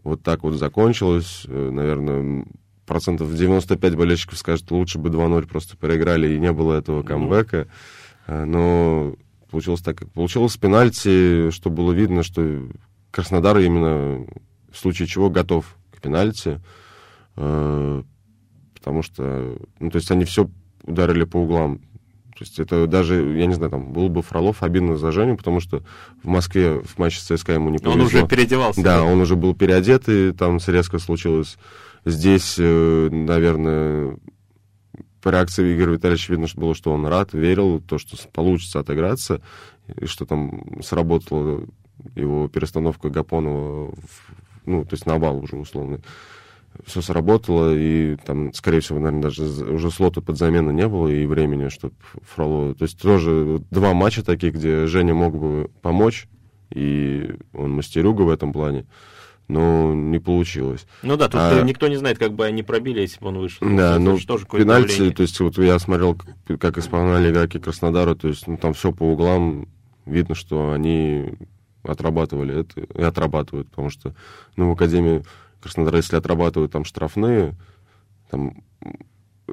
вот 0.02 0.22
так 0.22 0.42
вот 0.42 0.54
закончилось. 0.54 1.44
Э, 1.46 1.70
наверное, 1.70 2.44
процентов 2.87 3.35
95 3.35 3.96
болельщиков 3.96 4.38
скажут, 4.38 4.70
лучше 4.70 4.98
бы 4.98 5.09
2-0 5.09 5.46
просто 5.46 5.76
проиграли, 5.76 6.35
и 6.35 6.38
не 6.38 6.52
было 6.52 6.74
этого 6.74 7.02
камбэка. 7.02 7.68
Э, 8.26 8.44
но 8.44 9.14
получилось 9.50 9.80
так, 9.83 9.98
как 9.98 10.11
получилось. 10.12 10.57
Пенальти, 10.57 11.50
что 11.50 11.70
было 11.70 11.92
видно, 11.92 12.22
что 12.22 12.68
Краснодар 13.11 13.59
именно 13.59 14.26
в 14.70 14.76
случае 14.76 15.07
чего 15.09 15.30
готов 15.30 15.76
к 15.90 16.00
пенальти. 16.00 16.61
Э, 17.37 18.02
потому 18.74 19.02
что, 19.02 19.59
ну, 19.78 19.90
то 19.90 19.96
есть 19.96 20.11
они 20.11 20.24
все 20.24 20.48
ударили 20.83 21.24
по 21.24 21.38
углам. 21.38 21.80
То 22.35 22.42
есть 22.42 22.59
это 22.59 22.87
даже, 22.87 23.14
я 23.38 23.47
не 23.47 23.55
знаю, 23.55 23.70
там 23.70 23.92
был 23.92 24.09
бы 24.09 24.23
Фролов 24.23 24.62
обидно 24.62 24.97
за 24.97 25.12
Женю, 25.12 25.37
потому 25.37 25.61
что 25.61 25.83
в 26.23 26.27
Москве 26.29 26.81
в 26.81 26.99
матче 26.99 27.20
с 27.20 27.23
ЦСКА 27.23 27.53
ему 27.53 27.70
не 27.70 27.79
повезло. 27.79 28.01
Он 28.01 28.07
уже 28.07 28.27
переодевался. 28.27 28.83
Да, 28.83 28.99
да, 28.99 29.05
он 29.05 29.20
уже 29.20 29.37
был 29.37 29.55
переодет, 29.55 30.09
и 30.09 30.33
там 30.33 30.59
резко 30.66 30.99
случилось. 30.99 31.57
Здесь, 32.05 32.57
э, 32.59 33.09
наверное, 33.11 34.16
по 35.23 35.29
реакции 35.29 35.75
Игоря 35.75 35.92
Витальевича 35.92 36.33
видно 36.33 36.49
что 36.49 36.61
было, 36.61 36.75
что 36.75 36.92
он 36.92 37.07
рад, 37.07 37.33
верил, 37.33 37.81
то, 37.81 37.99
что 37.99 38.16
получится 38.33 38.81
отыграться, 38.81 39.40
и 39.87 40.07
что 40.07 40.27
там 40.27 40.83
сработала 40.83 41.64
его 42.16 42.49
перестановка 42.49 43.11
Гапонова, 43.11 43.92
в, 43.92 44.66
ну, 44.66 44.85
то 44.85 44.94
есть 44.94 45.07
на 45.07 45.18
бал 45.18 45.38
уже 45.38 45.57
условно 45.57 46.01
все 46.84 47.00
сработало, 47.02 47.74
и 47.74 48.16
там, 48.16 48.52
скорее 48.52 48.80
всего, 48.80 48.98
наверное, 48.98 49.22
даже 49.22 49.44
уже 49.44 49.90
слота 49.90 50.20
под 50.20 50.38
замену 50.38 50.70
не 50.70 50.88
было, 50.88 51.08
и 51.08 51.26
времени, 51.26 51.68
чтобы 51.68 51.94
Фролова... 52.34 52.74
То 52.74 52.84
есть 52.84 53.00
тоже 53.00 53.60
два 53.70 53.94
матча 53.94 54.24
такие, 54.24 54.52
где 54.52 54.87
Женя 54.87 55.14
мог 55.14 55.37
бы 55.37 55.70
помочь, 55.82 56.28
и 56.70 57.37
он 57.52 57.72
мастерюга 57.72 58.22
в 58.22 58.30
этом 58.30 58.52
плане, 58.52 58.87
но 59.48 59.94
не 59.94 60.18
получилось. 60.18 60.87
Ну 61.02 61.16
да, 61.16 61.26
тут 61.28 61.40
а... 61.40 61.62
никто 61.62 61.88
не 61.88 61.96
знает, 61.96 62.18
как 62.18 62.32
бы 62.32 62.44
они 62.44 62.62
пробили, 62.62 63.00
если 63.00 63.20
бы 63.20 63.28
он 63.28 63.38
вышел. 63.38 63.66
Да, 63.66 63.98
ну, 63.98 64.18
тоже 64.18 64.46
пенальти, 64.46 64.88
давление. 64.88 65.14
то 65.14 65.22
есть 65.22 65.38
вот 65.40 65.58
я 65.58 65.78
смотрел, 65.78 66.16
как, 66.46 66.60
как 66.60 66.78
исполняли 66.78 67.30
игроки 67.30 67.58
Краснодара, 67.58 68.14
то 68.14 68.28
есть 68.28 68.46
ну, 68.46 68.56
там 68.56 68.74
все 68.74 68.92
по 68.92 69.04
углам, 69.04 69.68
видно, 70.06 70.34
что 70.34 70.72
они 70.72 71.34
отрабатывали 71.84 72.60
это 72.60 72.80
и 72.80 73.02
отрабатывают, 73.02 73.68
потому 73.68 73.90
что 73.90 74.14
ну, 74.56 74.70
в 74.70 74.72
Академии 74.72 75.22
Краснодар, 75.64 75.96
если 75.96 76.16
отрабатывают 76.16 76.72
там 76.72 76.85
штрафные, 76.85 77.55
там 78.31 78.62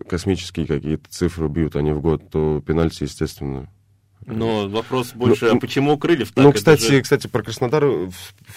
космические 0.10 0.68
какие-то 0.68 1.10
цифры 1.10 1.48
бьют 1.48 1.78
они 1.78 1.94
в 1.94 2.02
год, 2.02 2.30
то 2.30 2.62
пенальти, 2.66 3.04
естественно. 3.04 3.70
Но 4.26 4.68
вопрос 4.68 5.14
больше, 5.14 5.46
ну, 5.46 5.56
а 5.56 5.60
почему 5.60 5.98
Крыльев 5.98 6.34
так? 6.34 6.44
Ну, 6.44 6.52
кстати, 6.52 6.92
же... 6.92 7.02
кстати, 7.02 7.28
про 7.28 7.44
Краснодар 7.44 7.86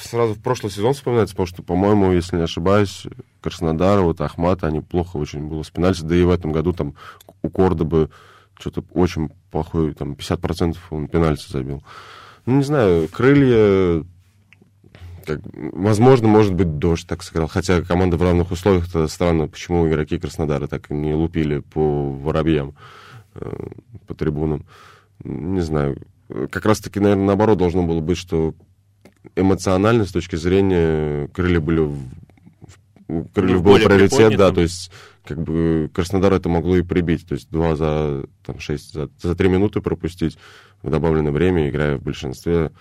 сразу 0.01 0.35
в 0.35 0.43
прошлый 0.43 0.73
сезон 0.73 0.95
вспоминается, 0.95 1.37
потому 1.37 1.47
что, 1.47 1.63
по-моему, 1.63 2.11
если 2.11 2.37
не 2.37 2.43
ошибаюсь, 2.43 3.05
Краснодар, 3.41 4.01
вот 4.01 4.21
Ахмат, 4.21 4.65
они 4.65 4.81
плохо 4.81 5.17
очень 5.17 5.47
было 5.47 5.63
с 5.63 5.71
пенальти, 5.71 6.03
да 6.03 6.17
и 6.17 6.25
в 6.25 6.31
этом 6.31 6.51
году 6.51 6.73
там 6.73 6.97
у 7.43 7.51
Кордобы 7.51 8.11
что-то 8.59 8.85
очень 8.95 9.31
плохой, 9.53 9.95
там 9.95 10.15
50% 10.15 10.77
он 10.91 11.07
пенальти 11.07 11.49
забил. 11.49 11.85
Ну, 12.47 12.57
не 12.57 12.65
знаю, 12.65 13.09
Крылья 13.09 14.05
как, 15.25 15.41
возможно, 15.55 16.29
может 16.29 16.55
быть, 16.55 16.79
дождь 16.79 17.07
так 17.07 17.23
сыграл. 17.23 17.49
Хотя 17.49 17.83
команда 17.83 18.17
в 18.17 18.23
равных 18.23 18.51
условиях, 18.51 18.89
это 18.89 19.09
странно, 19.09 19.49
почему 19.49 19.89
игроки 19.89 20.19
Краснодара 20.19 20.67
так 20.67 20.91
не 20.91 21.15
лупили 21.15 21.59
по 21.59 22.11
воробьям, 22.11 22.75
э, 23.35 23.51
по 24.07 24.15
трибунам. 24.15 24.67
Не 25.23 25.61
знаю. 25.61 25.99
Как 26.51 26.65
раз-таки, 26.65 27.01
наверное, 27.01 27.27
наоборот 27.27 27.59
должно 27.59 27.83
было 27.83 28.01
быть, 28.01 28.19
что 28.19 28.55
эмоционально, 29.37 30.05
с 30.05 30.13
точки 30.13 30.37
зрения, 30.37 31.29
крылья 31.29 31.61
были... 31.61 31.81
В, 31.81 31.99
у 33.07 33.25
Крыльев 33.25 33.59
ну, 33.59 33.63
был 33.63 33.77
приоритет, 33.77 34.37
да, 34.39 34.51
то 34.51 34.63
есть 34.63 34.91
как 35.25 35.43
бы 35.43 35.91
Краснодар 35.93 36.33
это 36.33 36.49
могло 36.49 36.77
и 36.77 36.83
прибить, 36.83 37.27
то 37.27 37.35
есть 37.35 37.51
два 37.51 37.77
за 37.77 38.25
там, 38.45 38.59
шесть, 38.61 38.93
за, 38.93 39.11
за 39.21 39.35
три 39.35 39.49
минуты 39.49 39.81
пропустить 39.81 40.39
в 40.83 40.91
добавленное 40.91 41.33
время, 41.33 41.69
играя 41.69 41.99
в 41.99 42.03
большинстве, 42.03 42.73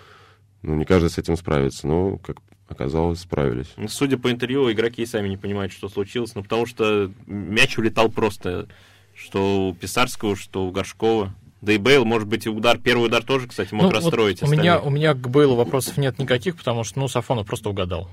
ну, 0.64 0.76
не 0.76 0.86
каждый 0.86 1.10
с 1.10 1.18
этим 1.18 1.38
справится, 1.38 1.86
но, 1.88 2.18
как 2.18 2.38
оказалось, 2.68 3.20
справились. 3.20 3.72
Ну, 3.78 3.88
судя 3.88 4.18
по 4.18 4.32
интервью, 4.32 4.72
игроки 4.72 5.06
сами 5.06 5.30
не 5.30 5.38
понимают, 5.38 5.72
что 5.72 5.90
случилось, 5.90 6.34
ну, 6.36 6.44
потому 6.44 6.66
что 6.66 7.12
мяч 7.28 7.78
улетал 7.78 8.10
просто, 8.10 8.68
что 9.14 9.70
у 9.70 9.74
Писарского, 9.74 10.36
что 10.36 10.66
у 10.66 10.72
Горшкова. 10.72 11.34
Да 11.62 11.72
и 11.72 11.78
Бейл, 11.78 12.04
может 12.04 12.28
быть, 12.28 12.46
и 12.46 12.50
удар, 12.50 12.78
первый 12.78 13.06
удар 13.06 13.24
тоже, 13.24 13.48
кстати, 13.48 13.74
мог 13.74 13.86
ну, 13.86 13.92
расстроить. 13.92 14.42
Вот 14.42 14.50
у, 14.50 14.52
меня, 14.52 14.82
у 14.82 14.90
меня 14.90 15.14
к 15.14 15.30
Бейлу 15.30 15.56
вопросов 15.56 15.98
нет 15.98 16.20
никаких, 16.20 16.58
потому 16.58 16.84
что, 16.84 17.00
ну, 17.00 17.08
Сафонов 17.08 17.48
просто 17.48 17.70
угадал. 17.70 18.10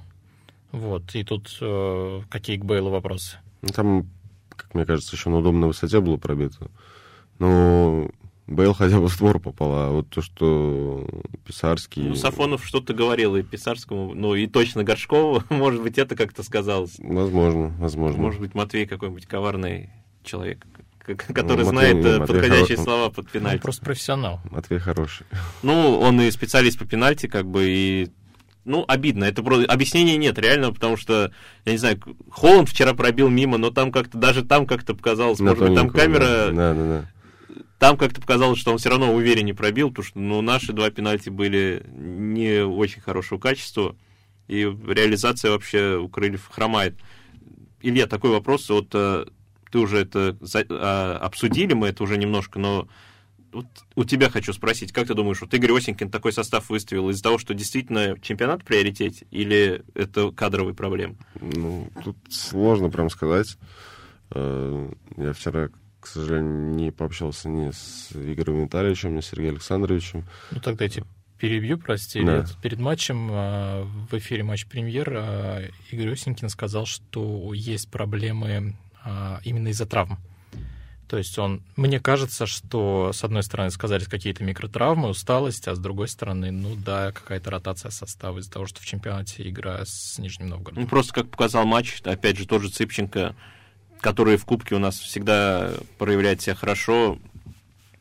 Вот, 0.71 1.15
и 1.15 1.25
тут 1.25 1.57
э, 1.61 2.21
какие 2.29 2.59
к 2.59 2.65
Бейлу 2.65 2.91
вопросы? 2.91 3.39
Ну, 3.63 3.69
там, 3.71 4.07
как 4.55 4.73
мне 4.75 4.85
кажется, 4.85 5.17
еще 5.17 5.31
на 5.31 5.39
удобной 5.39 5.67
высоте 5.67 6.01
было 6.01 6.17
пробито. 6.17 6.71
Но 7.41 8.09
Бейл 8.51 8.75
хотя 8.75 8.99
бы 8.99 9.07
в 9.07 9.13
створ 9.13 9.39
попал, 9.39 9.73
а 9.73 9.91
вот 9.91 10.11
то, 10.11 10.21
что 10.23 11.07
Писарский... 11.47 12.03
Ну, 12.03 12.17
Сафонов 12.17 12.67
что-то 12.67 12.93
говорил 12.93 13.37
и 13.37 13.43
Писарскому, 13.43 14.13
ну, 14.13 14.35
и 14.35 14.49
точно 14.49 14.83
Горшкову, 14.83 15.45
может 15.51 15.81
быть, 15.81 15.99
это 15.99 16.17
как-то 16.17 16.43
сказалось. 16.43 16.97
Возможно, 16.99 17.73
возможно. 17.79 18.21
Может 18.21 18.41
быть, 18.41 18.55
Матвей 18.55 18.87
какой-нибудь 18.87 19.27
коварный 19.27 19.91
человек, 20.25 20.67
который 21.07 21.65
ну, 21.65 21.71
знает 21.71 21.97
Матвей, 21.99 22.19
подходящие 22.19 22.77
хоро... 22.77 22.85
слова 22.85 23.11
под 23.11 23.31
пенальти. 23.31 23.59
Он 23.59 23.63
просто 23.63 23.85
профессионал. 23.85 24.41
Матвей 24.51 24.81
хороший. 24.81 25.27
Ну, 25.63 26.01
он 26.01 26.21
и 26.21 26.29
специалист 26.33 26.77
по 26.77 26.85
пенальти, 26.85 27.29
как 27.29 27.47
бы, 27.47 27.69
и 27.69 28.11
ну, 28.65 28.85
обидно. 28.89 29.25
Это 29.25 29.45
просто 29.45 29.73
объяснения 29.73 30.17
нет, 30.17 30.37
реально, 30.41 30.73
потому 30.73 30.97
что, 30.97 31.31
я 31.67 31.73
не 31.73 31.79
знаю, 31.79 32.01
Холланд 32.33 32.69
вчера 32.69 32.95
пробил 32.95 33.29
мимо, 33.29 33.59
но 33.59 33.71
там 33.71 33.93
как-то, 33.93 34.19
даже 34.19 34.45
там 34.45 34.67
как-то 34.67 34.97
показалось, 34.97 35.39
На 35.39 35.51
может 35.51 35.69
быть, 35.69 35.77
там 35.77 35.89
камера, 35.89 36.51
Да, 36.51 36.75
да, 36.75 36.75
да. 36.75 37.05
Там 37.79 37.97
как-то 37.97 38.21
показалось, 38.21 38.59
что 38.59 38.73
он 38.73 38.79
все 38.79 38.91
равно 38.91 39.15
увереннее 39.15 39.55
пробил, 39.55 39.89
потому 39.91 40.05
что, 40.05 40.19
ну, 40.19 40.41
наши 40.43 40.73
два 40.73 40.91
пенальти 40.91 41.31
были 41.31 41.85
не 41.89 42.65
очень 42.65 43.01
хорошего 43.01 43.39
качества, 43.39 43.97
и 44.49 44.63
реализация 44.63 45.51
вообще 45.51 45.97
у 45.97 46.09
Крыльев 46.09 46.49
хромает. 46.51 46.99
Илья, 47.83 48.07
такой 48.07 48.31
вопрос, 48.31 48.69
вот 48.69 48.89
э, 48.93 49.25
ты 49.71 49.79
уже 49.79 49.99
это 49.99 50.37
а, 50.71 51.19
обсудили, 51.19 51.73
мы 51.73 51.89
это 51.89 52.03
уже 52.03 52.19
немножко, 52.19 52.59
но 52.59 52.89
вот 53.53 53.67
у 53.95 54.05
тебя 54.05 54.29
хочу 54.31 54.53
спросить, 54.53 54.93
как 54.93 55.07
ты 55.09 55.15
думаешь, 55.15 55.41
вот 55.41 55.53
Игорь 55.55 55.73
Осенькин 55.77 56.11
такой 56.11 56.33
состав 56.33 56.69
выставил 56.69 57.11
из-за 57.11 57.23
того, 57.23 57.39
что 57.39 57.55
действительно 57.55 58.17
чемпионат 58.21 58.63
в 58.63 58.65
приоритете, 58.65 59.27
или 59.31 59.83
это 59.95 60.31
кадровые 60.31 60.75
проблемы? 60.75 61.17
Ну, 61.41 61.89
тут 62.05 62.17
сложно 62.29 62.91
прям 62.91 63.11
сказать. 63.11 63.57
Э, 64.33 64.91
Я 65.17 65.33
вчера, 65.33 65.71
к 66.01 66.07
сожалению, 66.07 66.75
не 66.75 66.91
пообщался 66.91 67.49
ни 67.49 67.71
с 67.71 68.11
Игорем 68.13 68.65
Витальевичем, 68.65 69.15
ни 69.15 69.21
с 69.21 69.27
Сергеем 69.27 69.55
Александровичем. 69.55 70.25
Ну, 70.51 70.61
тогда 70.61 70.85
я 70.85 70.91
тебя 70.91 71.07
перебью, 71.39 71.79
прости. 71.79 72.23
Да. 72.23 72.45
Перед 72.63 72.79
матчем 72.79 73.29
а, 73.31 73.85
в 74.11 74.17
эфире 74.19 74.43
матч 74.43 74.67
премьер 74.67 75.13
а, 75.17 75.63
Игорь 75.91 76.13
Осенькин 76.13 76.49
сказал, 76.49 76.87
что 76.87 77.53
есть 77.55 77.91
проблемы 77.91 78.77
а, 79.03 79.41
именно 79.45 79.69
из-за 79.69 79.87
травм. 79.87 80.19
То 81.09 81.19
есть 81.19 81.37
он, 81.41 81.65
мне 81.75 81.99
кажется, 81.99 82.47
что 82.47 83.11
с 83.13 83.25
одной 83.25 83.43
стороны 83.43 83.73
сказались 83.73 84.07
какие-то 84.07 84.45
микротравмы, 84.45 85.09
усталость, 85.09 85.67
а 85.67 85.75
с 85.75 85.79
другой 85.81 86.07
стороны, 86.07 86.53
ну 86.53 86.77
да, 86.77 87.11
какая-то 87.11 87.51
ротация 87.51 87.91
состава 87.91 88.39
из-за 88.39 88.53
того, 88.53 88.67
что 88.67 88.81
в 88.81 88.87
чемпионате 88.87 89.49
игра 89.49 89.85
с 89.85 90.19
Нижним 90.21 90.51
Новгородом. 90.51 90.85
Ну, 90.85 90.89
просто 90.89 91.13
как 91.13 91.31
показал 91.31 91.67
матч, 91.67 92.01
опять 92.05 92.39
же, 92.39 92.47
тот 92.47 92.63
же 92.63 92.69
Цыпченко, 92.69 93.35
который 94.01 94.37
в 94.37 94.45
Кубке 94.45 94.75
у 94.75 94.79
нас 94.79 94.99
всегда 94.99 95.73
проявляет 95.99 96.41
себя 96.41 96.55
хорошо, 96.55 97.19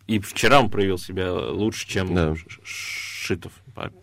и 0.07 0.19
вчера 0.19 0.59
он 0.59 0.69
проявил 0.69 0.97
себя 0.97 1.33
лучше, 1.33 1.87
чем 1.87 2.15
Да. 2.15 2.33
Шитов, 2.63 3.51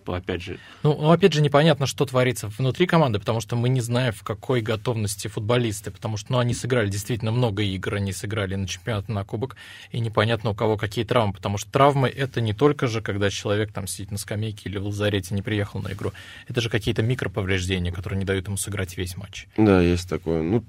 опять 0.06 0.42
же. 0.42 0.60
Ну, 0.84 0.96
ну, 0.96 1.10
опять 1.10 1.32
же, 1.32 1.42
непонятно, 1.42 1.86
что 1.86 2.04
творится 2.04 2.46
внутри 2.46 2.86
команды, 2.86 3.18
потому 3.18 3.40
что 3.40 3.56
мы 3.56 3.68
не 3.68 3.80
знаем, 3.80 4.12
в 4.12 4.22
какой 4.22 4.60
готовности 4.60 5.26
футболисты, 5.26 5.90
потому 5.90 6.16
что, 6.16 6.32
ну, 6.32 6.38
они 6.38 6.54
сыграли 6.54 6.88
действительно 6.88 7.32
много 7.32 7.64
игр, 7.64 7.94
они 7.94 8.12
сыграли 8.12 8.54
на 8.54 8.68
чемпионат, 8.68 9.08
на 9.08 9.24
кубок, 9.24 9.56
и 9.90 9.98
непонятно, 9.98 10.50
у 10.50 10.54
кого 10.54 10.76
какие 10.76 11.04
травмы, 11.04 11.32
потому 11.32 11.58
что 11.58 11.72
травмы— 11.72 12.08
это 12.16 12.40
не 12.40 12.52
только 12.52 12.86
же, 12.86 13.00
когда 13.00 13.30
человек 13.30 13.72
там 13.72 13.88
сидит 13.88 14.12
на 14.12 14.18
скамейке 14.18 14.68
или 14.68 14.78
в 14.78 14.86
лазарете 14.86 15.34
не 15.34 15.42
приехал 15.42 15.80
на 15.80 15.92
игру, 15.92 16.12
это 16.46 16.60
же 16.60 16.70
какие-то 16.70 17.02
микроповреждения, 17.02 17.90
которые 17.90 18.18
не 18.18 18.24
дают 18.24 18.46
ему 18.46 18.56
сыграть 18.58 18.96
весь 18.96 19.16
матч. 19.16 19.48
Да, 19.56 19.80
есть 19.80 20.08
такое. 20.08 20.42
Ну, 20.42 20.62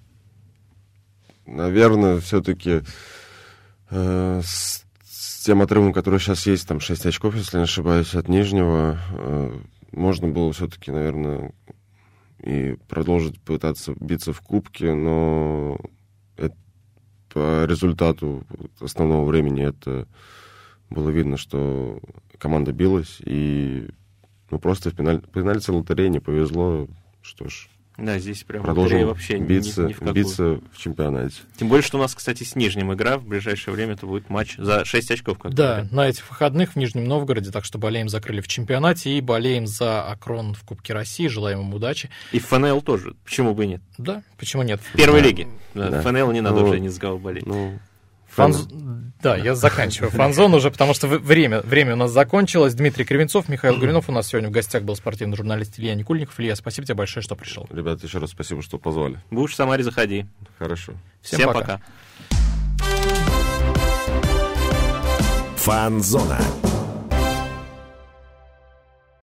наверное, 1.47 2.19
все-таки 2.19 2.81
с, 3.89 4.85
с 5.03 5.43
тем 5.43 5.61
отрывом, 5.61 5.93
который 5.93 6.19
сейчас 6.19 6.45
есть, 6.45 6.67
там 6.67 6.79
6 6.79 7.05
очков, 7.05 7.35
если 7.35 7.57
не 7.57 7.63
ошибаюсь, 7.63 8.15
от 8.15 8.27
Нижнего, 8.27 8.99
э, 9.11 9.59
можно 9.91 10.27
было 10.27 10.51
все-таки, 10.51 10.91
наверное, 10.91 11.53
и 12.43 12.77
продолжить 12.87 13.39
пытаться 13.41 13.93
биться 13.99 14.33
в 14.33 14.41
кубке, 14.41 14.93
но 14.93 15.79
это, 16.35 16.55
по 17.33 17.65
результату 17.65 18.45
основного 18.79 19.25
времени 19.25 19.65
это 19.65 20.07
было 20.89 21.09
видно, 21.09 21.37
что 21.37 21.99
команда 22.37 22.71
билась, 22.71 23.17
и 23.25 23.89
ну, 24.49 24.59
просто 24.59 24.91
в 24.91 24.95
пеналь... 24.95 25.21
пенальти 25.21 25.69
лотереи 25.69 26.07
не 26.07 26.19
повезло. 26.19 26.87
Что 27.21 27.49
ж, 27.49 27.69
Да, 27.97 28.19
здесь 28.19 28.43
прям 28.43 28.61
продолжим 28.63 29.07
вообще 29.07 29.37
биться, 29.37 29.83
ни, 29.83 29.87
ни 29.87 29.93
в 29.93 29.99
какую. 29.99 30.13
биться 30.15 30.43
в 30.71 30.77
чемпионате. 30.77 31.35
Тем 31.57 31.67
более, 31.67 31.81
что 31.83 31.97
у 31.97 32.01
нас, 32.01 32.13
кстати, 32.13 32.43
с 32.43 32.55
Нижним 32.55 32.93
игра 32.93 33.17
в 33.17 33.25
ближайшее 33.25 33.73
время, 33.73 33.93
это 33.93 34.05
будет 34.05 34.29
матч 34.29 34.55
за 34.57 34.85
6 34.85 35.11
очков. 35.11 35.39
Как 35.39 35.53
Да, 35.55 35.67
говорят. 35.77 35.91
на 35.91 36.07
этих 36.07 36.29
выходных 36.29 36.73
в 36.73 36.75
Нижнем 36.75 37.05
Новгороде, 37.05 37.49
так 37.51 37.65
что 37.65 37.79
болеем 37.79 38.07
за 38.07 38.21
крылья 38.21 38.43
в 38.43 38.47
чемпионате 38.47 39.17
и 39.17 39.21
болеем 39.21 39.65
за 39.65 40.03
Акрон 40.03 40.53
в 40.53 40.63
Кубке 40.63 40.93
России, 40.93 41.27
желаем 41.27 41.61
им 41.61 41.73
удачи. 41.73 42.09
И 42.31 42.39
ФНЛ 42.39 42.81
тоже, 42.83 43.15
почему 43.25 43.55
бы 43.55 43.65
и 43.65 43.67
нет? 43.67 43.81
Да, 43.97 44.21
почему 44.37 44.61
нет? 44.61 44.79
В 44.79 44.95
первой 44.95 45.21
Да. 45.21 45.27
лиге. 45.27 45.47
Да, 45.73 45.89
Да. 45.89 46.01
ФНЛ 46.03 46.31
не 46.31 46.41
надо 46.41 46.59
Ну, 46.59 46.67
уже 46.67 46.79
ни 46.79 46.89
с 46.89 46.99
кого 46.99 47.17
болеть. 47.17 47.47
Ну, 47.47 47.79
Фанз- 48.37 48.67
Да, 49.21 49.35
я 49.35 49.55
заканчиваю 49.55 50.11
фанзон 50.11 50.53
уже, 50.53 50.69
потому 50.69 50.93
что 50.93 51.07
время, 51.07 51.61
время 51.61 51.93
у 51.93 51.97
нас 51.97 52.11
закончилось. 52.11 52.75
Дмитрий 52.75 53.03
Кривенцов, 53.03 53.49
Михаил 53.49 53.77
Гуринов. 53.77 54.09
У 54.09 54.11
нас 54.11 54.27
сегодня 54.27 54.49
в 54.49 54.51
гостях 54.51 54.83
был 54.83 54.95
спортивный 54.95 55.35
журналист 55.35 55.79
Илья 55.79 55.95
Никульников. 55.95 56.39
Илья, 56.39 56.55
спасибо 56.55 56.85
тебе 56.85 56.95
большое, 56.95 57.23
что 57.23 57.35
пришел. 57.35 57.67
ребята, 57.71 58.05
еще 58.05 58.19
раз 58.19 58.29
спасибо, 58.31 58.61
что 58.61 58.77
позвали. 58.77 59.19
Будешь 59.31 59.53
в 59.53 59.55
Самаре, 59.55 59.83
заходи. 59.83 60.25
Хорошо. 60.59 60.93
Всем 61.21 61.39
Всем 61.39 61.53
пока. 61.53 61.59
пока. 61.59 61.81
Фанзона. 65.57 66.39